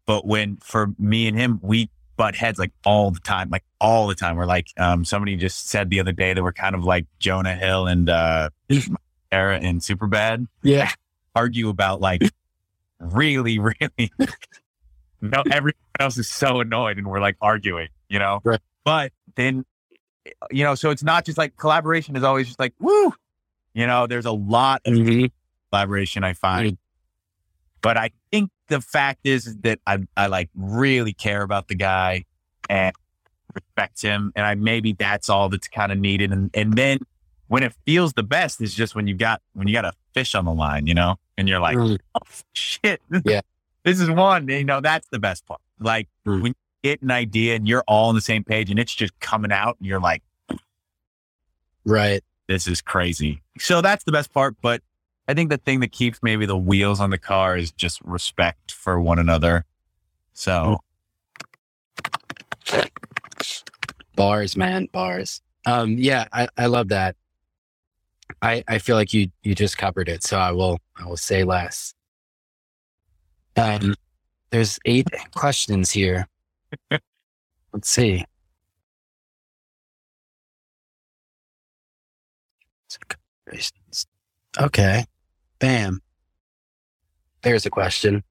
[0.07, 4.07] but when for me and him we butt heads like all the time like all
[4.07, 6.85] the time we're like um somebody just said the other day that we're kind of
[6.85, 8.49] like jonah hill and uh
[9.33, 10.91] era in Superbad Yeah.
[11.35, 12.23] argue about like
[13.01, 14.11] really really
[15.21, 18.61] no everyone else is so annoyed and we're like arguing you know Right.
[18.85, 19.65] but then
[20.51, 23.13] you know so it's not just like collaboration is always just like woo
[23.75, 25.31] you know there's a lot of Mhm.
[25.71, 26.65] collaboration I find.
[26.65, 26.79] Right.
[27.81, 32.25] But I think the fact is that I, I like really care about the guy
[32.69, 32.95] and
[33.55, 34.33] respect him.
[34.37, 36.33] And I maybe that's all that's kind of needed.
[36.33, 36.99] And and then
[37.47, 40.35] when it feels the best is just when you got when you got a fish
[40.35, 41.99] on the line, you know, and you're like, Mm.
[42.15, 42.21] oh,
[42.53, 43.01] shit.
[43.25, 43.41] Yeah.
[43.85, 44.49] this is one.
[44.49, 45.61] You know, that's the best part.
[45.79, 46.43] Like Mm.
[46.43, 49.19] when you get an idea and you're all on the same page and it's just
[49.21, 50.23] coming out and you're like,
[51.85, 52.23] Right.
[52.49, 53.43] This is crazy.
[53.59, 54.57] So that's the best part.
[54.61, 54.83] But
[55.29, 58.73] I think the thing that keeps maybe the wheels on the car is just respect
[58.73, 59.65] for one another.
[60.33, 60.81] So
[64.17, 65.41] Bars, man, bars.
[65.65, 67.15] Um, yeah, I, I love that.
[68.43, 71.45] I I feel like you you just covered it, so I will I will say
[71.45, 71.95] less.
[73.57, 73.95] Um,
[74.51, 76.27] there's eight questions here.
[77.73, 78.25] Let's see.
[84.61, 85.05] Okay,
[85.59, 86.01] bam.
[87.43, 88.25] There's a question.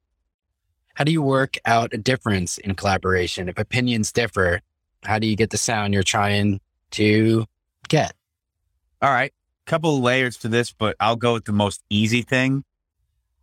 [0.94, 3.48] How do you work out a difference in collaboration?
[3.48, 4.60] If opinions differ,
[5.04, 6.60] how do you get the sound you're trying
[6.92, 7.46] to
[7.88, 8.14] get?
[9.00, 9.32] all right,
[9.66, 12.64] couple layers to this, but I'll go with the most easy thing.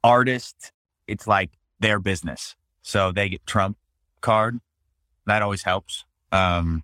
[0.03, 0.71] Artist,
[1.07, 2.55] it's like their business.
[2.81, 3.77] So they get Trump
[4.21, 4.59] card.
[5.25, 6.03] That always helps.
[6.31, 6.83] Um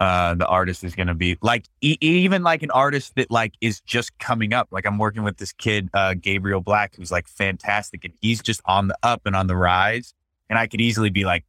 [0.00, 3.54] uh the artist is going to be like e- even like an artist that like
[3.60, 4.68] is just coming up.
[4.70, 8.60] Like i'm working with this kid uh gabriel black who's like fantastic and he's just
[8.64, 10.14] on the up and on the rise
[10.48, 11.44] and i could easily be like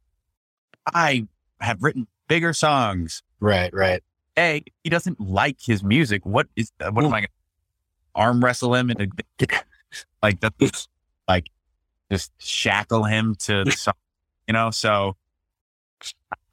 [0.94, 1.26] i
[1.60, 3.22] have written bigger songs.
[3.40, 4.02] Right, right.
[4.38, 6.24] a he doesn't like his music.
[6.24, 7.30] What is uh, what am i going to
[8.14, 9.12] arm wrestle him and
[10.22, 10.86] like that
[11.28, 11.50] like
[12.10, 13.94] just shackle him to the song
[14.46, 14.70] you know?
[14.70, 15.16] So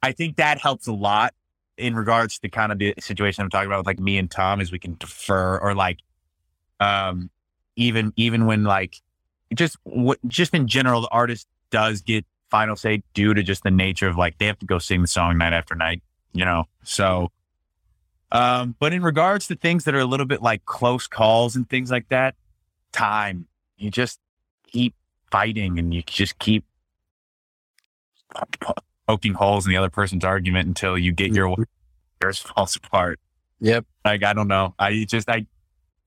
[0.02, 1.34] i think that helps a lot
[1.80, 4.60] in regards to kind of the situation i'm talking about with like me and tom
[4.60, 5.98] is we can defer or like
[6.80, 7.30] um
[7.76, 8.96] even even when like
[9.54, 13.70] just what just in general the artist does get final say due to just the
[13.70, 16.02] nature of like they have to go sing the song night after night
[16.32, 16.64] you know?
[16.84, 17.30] So
[18.32, 21.68] um but in regards to things that are a little bit like close calls and
[21.68, 22.34] things like that
[22.92, 23.46] time.
[23.76, 24.20] You just
[24.66, 24.94] keep
[25.30, 26.64] fighting and you just keep
[29.10, 31.64] poking holes in the other person's argument until you get your way.
[32.22, 33.18] yours falls apart.
[33.60, 33.84] Yep.
[34.04, 34.74] Like I don't know.
[34.78, 35.46] I just I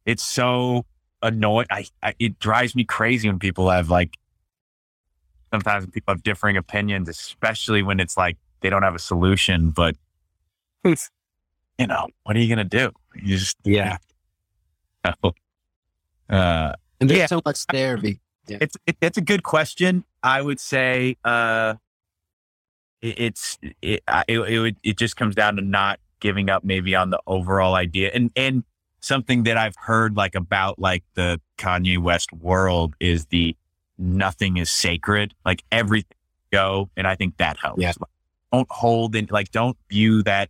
[0.05, 0.85] it's so
[1.21, 1.67] annoying.
[1.69, 4.15] I, I it drives me crazy when people have like
[5.51, 9.71] sometimes people have differing opinions, especially when it's like they don't have a solution.
[9.71, 9.95] But
[10.85, 10.95] you
[11.87, 12.91] know, what are you gonna do?
[13.15, 13.97] You just Yeah.
[15.03, 15.13] uh,
[16.29, 17.25] And there's Yeah.
[17.27, 17.97] so much there.
[17.97, 20.05] Be, it's it, it's a good question.
[20.23, 21.75] I would say uh,
[23.03, 26.95] it, it's it, it it would it just comes down to not giving up maybe
[26.95, 28.63] on the overall idea and and
[29.01, 33.55] something that I've heard like about like the Kanye West world is the
[33.97, 36.17] nothing is sacred like everything
[36.51, 37.81] go and I think that helps.
[37.81, 37.93] Yeah.
[37.99, 38.09] Like,
[38.51, 40.49] don't hold in like don't view that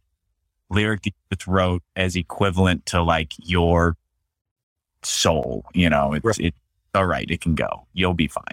[0.69, 3.95] lyric that you wrote as equivalent to like your
[5.01, 5.65] soul.
[5.73, 6.39] You know, it's Right.
[6.39, 6.57] it's
[6.93, 7.29] all right.
[7.29, 7.87] It can go.
[7.93, 8.43] You'll be fine.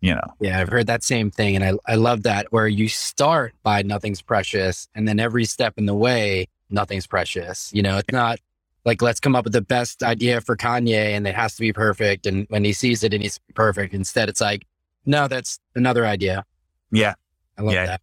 [0.00, 0.34] You know.
[0.40, 1.56] Yeah, I've heard that same thing.
[1.56, 5.74] And I, I love that where you start by nothing's precious and then every step
[5.76, 7.70] in the way, nothing's precious.
[7.74, 8.38] You know, it's not
[8.86, 11.72] like let's come up with the best idea for Kanye and it has to be
[11.72, 12.26] perfect.
[12.26, 13.92] And when he sees it, it needs to be perfect.
[13.92, 14.66] Instead, it's like,
[15.04, 16.44] no, that's another idea.
[16.90, 17.12] Yeah.
[17.58, 17.86] I love Yeah.
[17.86, 18.00] that.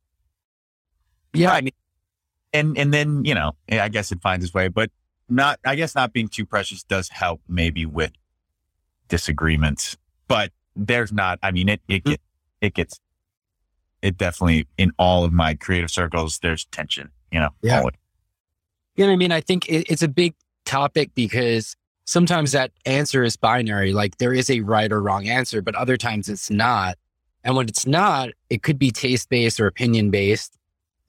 [1.34, 1.52] Yeah.
[1.52, 1.74] I mean,
[2.54, 4.89] and and then you know, I guess it finds its way, but
[5.30, 5.60] not.
[5.66, 8.12] I guess not being too precious does help maybe with
[9.10, 11.40] disagreements, but there's not.
[11.44, 12.10] I mean, it it Mm.
[12.12, 12.24] gets
[12.62, 13.00] it gets
[14.02, 16.40] it definitely in all of my creative circles.
[16.40, 17.10] There's tension.
[17.32, 17.50] You know.
[17.62, 17.80] Yeah.
[17.80, 17.96] always.
[18.96, 19.32] You know what I mean?
[19.32, 20.34] I think it, it's a big
[20.66, 21.76] topic because
[22.06, 23.94] sometimes that answer is binary.
[23.94, 26.98] Like there is a right or wrong answer, but other times it's not.
[27.44, 30.58] And when it's not, it could be taste based or opinion based.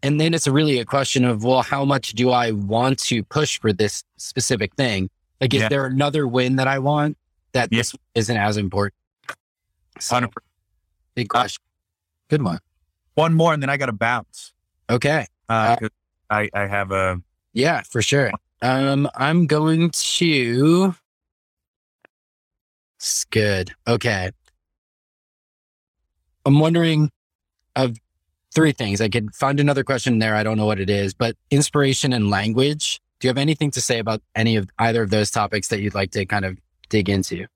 [0.02, 3.58] And then it's really a question of, well, how much do I want to push
[3.58, 5.08] for this specific thing?
[5.40, 5.68] Like, is Yeah.
[5.68, 7.16] there another win that I want
[7.52, 7.78] that Yeah.
[7.78, 8.94] this isn't as important?
[10.00, 10.28] So, 100%.
[11.14, 11.62] big question.
[12.28, 12.58] Good one.
[13.14, 14.52] One more, and then I got to bounce.
[14.90, 15.26] Okay.
[15.48, 15.90] Uh, 'cause
[16.30, 17.20] I I have a
[17.52, 18.30] Yeah, for sure.
[18.62, 20.94] Um, I'm going to.
[22.96, 23.72] It's good.
[23.86, 24.30] Okay.
[26.44, 27.10] I'm wondering
[27.76, 27.96] of
[28.54, 29.00] three things.
[29.00, 30.34] I could find another question there.
[30.34, 33.00] I don't know what it is, but inspiration and language.
[33.20, 35.94] Do you have anything to say about any of either of those topics that you'd
[35.94, 37.46] like to kind of dig into?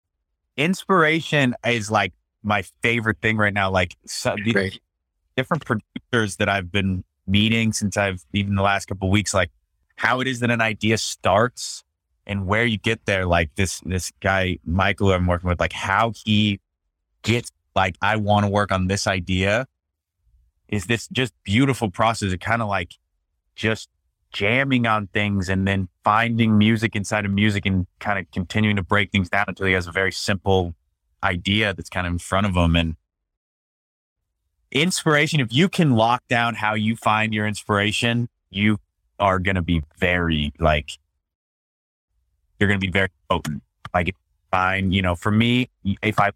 [0.58, 2.12] inspiration is like
[2.42, 3.70] my favorite thing right now.
[3.70, 4.36] Like so,
[5.36, 9.50] different producers that I've been meeting since I've even the last couple of weeks, like
[9.96, 11.84] how it is that an idea starts
[12.26, 13.26] and where you get there.
[13.26, 16.60] Like this, this guy, Michael, who I'm working with, like how he
[17.22, 19.66] gets like, I want to work on this idea
[20.68, 22.32] is this just beautiful process.
[22.32, 22.94] It kind of like
[23.54, 23.88] just
[24.32, 28.82] jamming on things and then finding music inside of music and kind of continuing to
[28.82, 30.74] break things down until he has a very simple
[31.22, 32.76] idea that's kind of in front of them.
[32.76, 32.96] And
[34.70, 38.78] inspiration, if you can lock down how you find your inspiration, you
[39.18, 40.98] are going to be very like,
[42.58, 43.62] you're going to be very potent.
[43.94, 45.68] Like, if you find, you know, for me,
[46.02, 46.30] if I,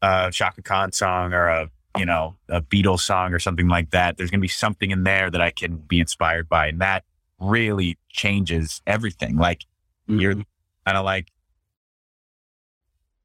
[0.00, 4.16] a Chaka Khan song or a, you know, a Beatles song or something like that,
[4.16, 6.68] there's going to be something in there that I can be inspired by.
[6.68, 7.04] And that
[7.38, 9.36] really changes everything.
[9.36, 9.66] Like,
[10.06, 10.46] you're Mhm.
[10.86, 11.31] kind of like,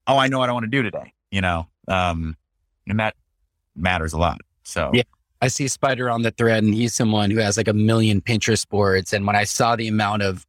[0.07, 1.67] oh, I know what I want to do today, you know?
[1.87, 2.35] Um,
[2.87, 3.15] and that
[3.75, 4.41] matters a lot.
[4.63, 5.03] So, Yeah.
[5.39, 8.67] I see Spider on the thread, and he's someone who has like a million Pinterest
[8.67, 9.13] boards.
[9.13, 10.47] And when I saw the amount of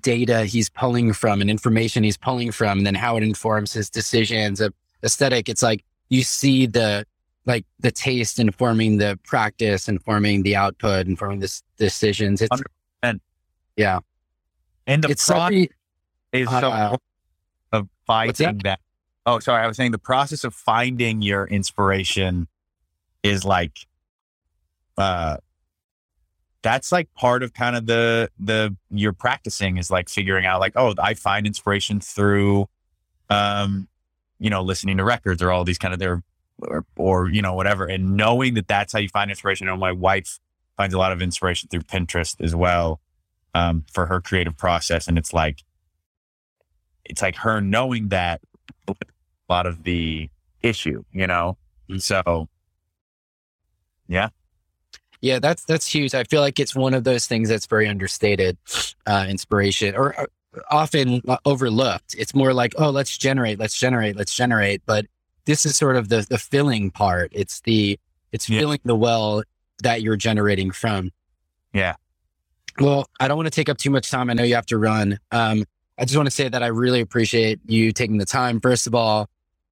[0.00, 3.90] data he's pulling from and information he's pulling from, and then how it informs his
[3.90, 4.72] decisions of
[5.02, 7.04] aesthetic, it's like you see the
[7.46, 12.40] like the taste informing the practice, informing the output, informing the decisions.
[12.40, 12.62] It's
[13.02, 13.20] 100%.
[13.76, 14.00] yeah,
[14.86, 15.52] and the it's such
[16.32, 16.98] is uh, so
[18.06, 18.80] finding that?
[19.26, 19.62] Oh, sorry.
[19.62, 22.46] I was saying the process of finding your inspiration
[23.22, 23.86] is like,
[24.96, 25.38] uh,
[26.62, 30.74] that's like part of kind of the, the, you're practicing is like figuring out like,
[30.76, 32.68] oh, I find inspiration through,
[33.28, 33.88] um,
[34.38, 36.22] you know, listening to records or all these kind of their,
[36.58, 37.86] or, or, you know, whatever.
[37.86, 39.66] And knowing that that's how you find inspiration.
[39.66, 40.38] Know my wife
[40.76, 43.00] finds a lot of inspiration through Pinterest as well,
[43.54, 45.08] um, for her creative process.
[45.08, 45.62] And it's like,
[47.08, 48.40] it's like her knowing that
[48.88, 48.94] a
[49.48, 50.28] lot of the
[50.62, 51.56] issue, you know?
[51.90, 52.00] Mm.
[52.02, 52.48] So
[54.08, 54.28] Yeah,
[55.20, 56.14] Yeah, that's that's huge.
[56.14, 58.56] I feel like it's one of those things that's very understated,
[59.06, 60.26] uh, inspiration, or uh,
[60.70, 62.14] often uh, overlooked.
[62.18, 64.82] It's more like, oh, let's generate, let's generate, let's generate.
[64.86, 65.06] But
[65.44, 67.30] this is sort of the the filling part.
[67.34, 67.98] It's the
[68.32, 68.60] it's Yeah.
[68.60, 69.42] filling the well
[69.82, 71.10] that you're generating from.
[71.72, 71.96] Yeah.
[72.78, 74.28] Well, I don't want to take up too much time.
[74.30, 75.18] I know you have to run.
[75.30, 75.64] Um,
[75.98, 78.60] I just want to say that I really appreciate you taking the time.
[78.60, 79.28] First of all,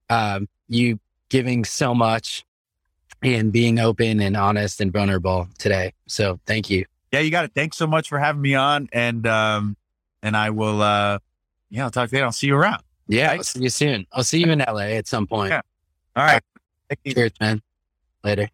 [0.09, 0.99] um, you
[1.29, 2.45] giving so much
[3.22, 5.93] and being open and honest and vulnerable today.
[6.07, 6.85] So thank you.
[7.12, 7.53] Yeah, you got it.
[7.55, 8.89] Thanks so much for having me on.
[8.93, 9.77] And, um,
[10.22, 11.18] and I will, uh,
[11.70, 12.22] yeah, I'll talk to you.
[12.22, 12.83] I'll see you around.
[13.09, 13.33] Yeah.
[13.33, 14.07] I'll see you soon.
[14.12, 15.51] I'll see you in LA at some point.
[15.51, 15.61] Yeah.
[16.16, 16.43] All right.
[17.07, 17.62] Cheers, man.
[18.22, 18.49] Later.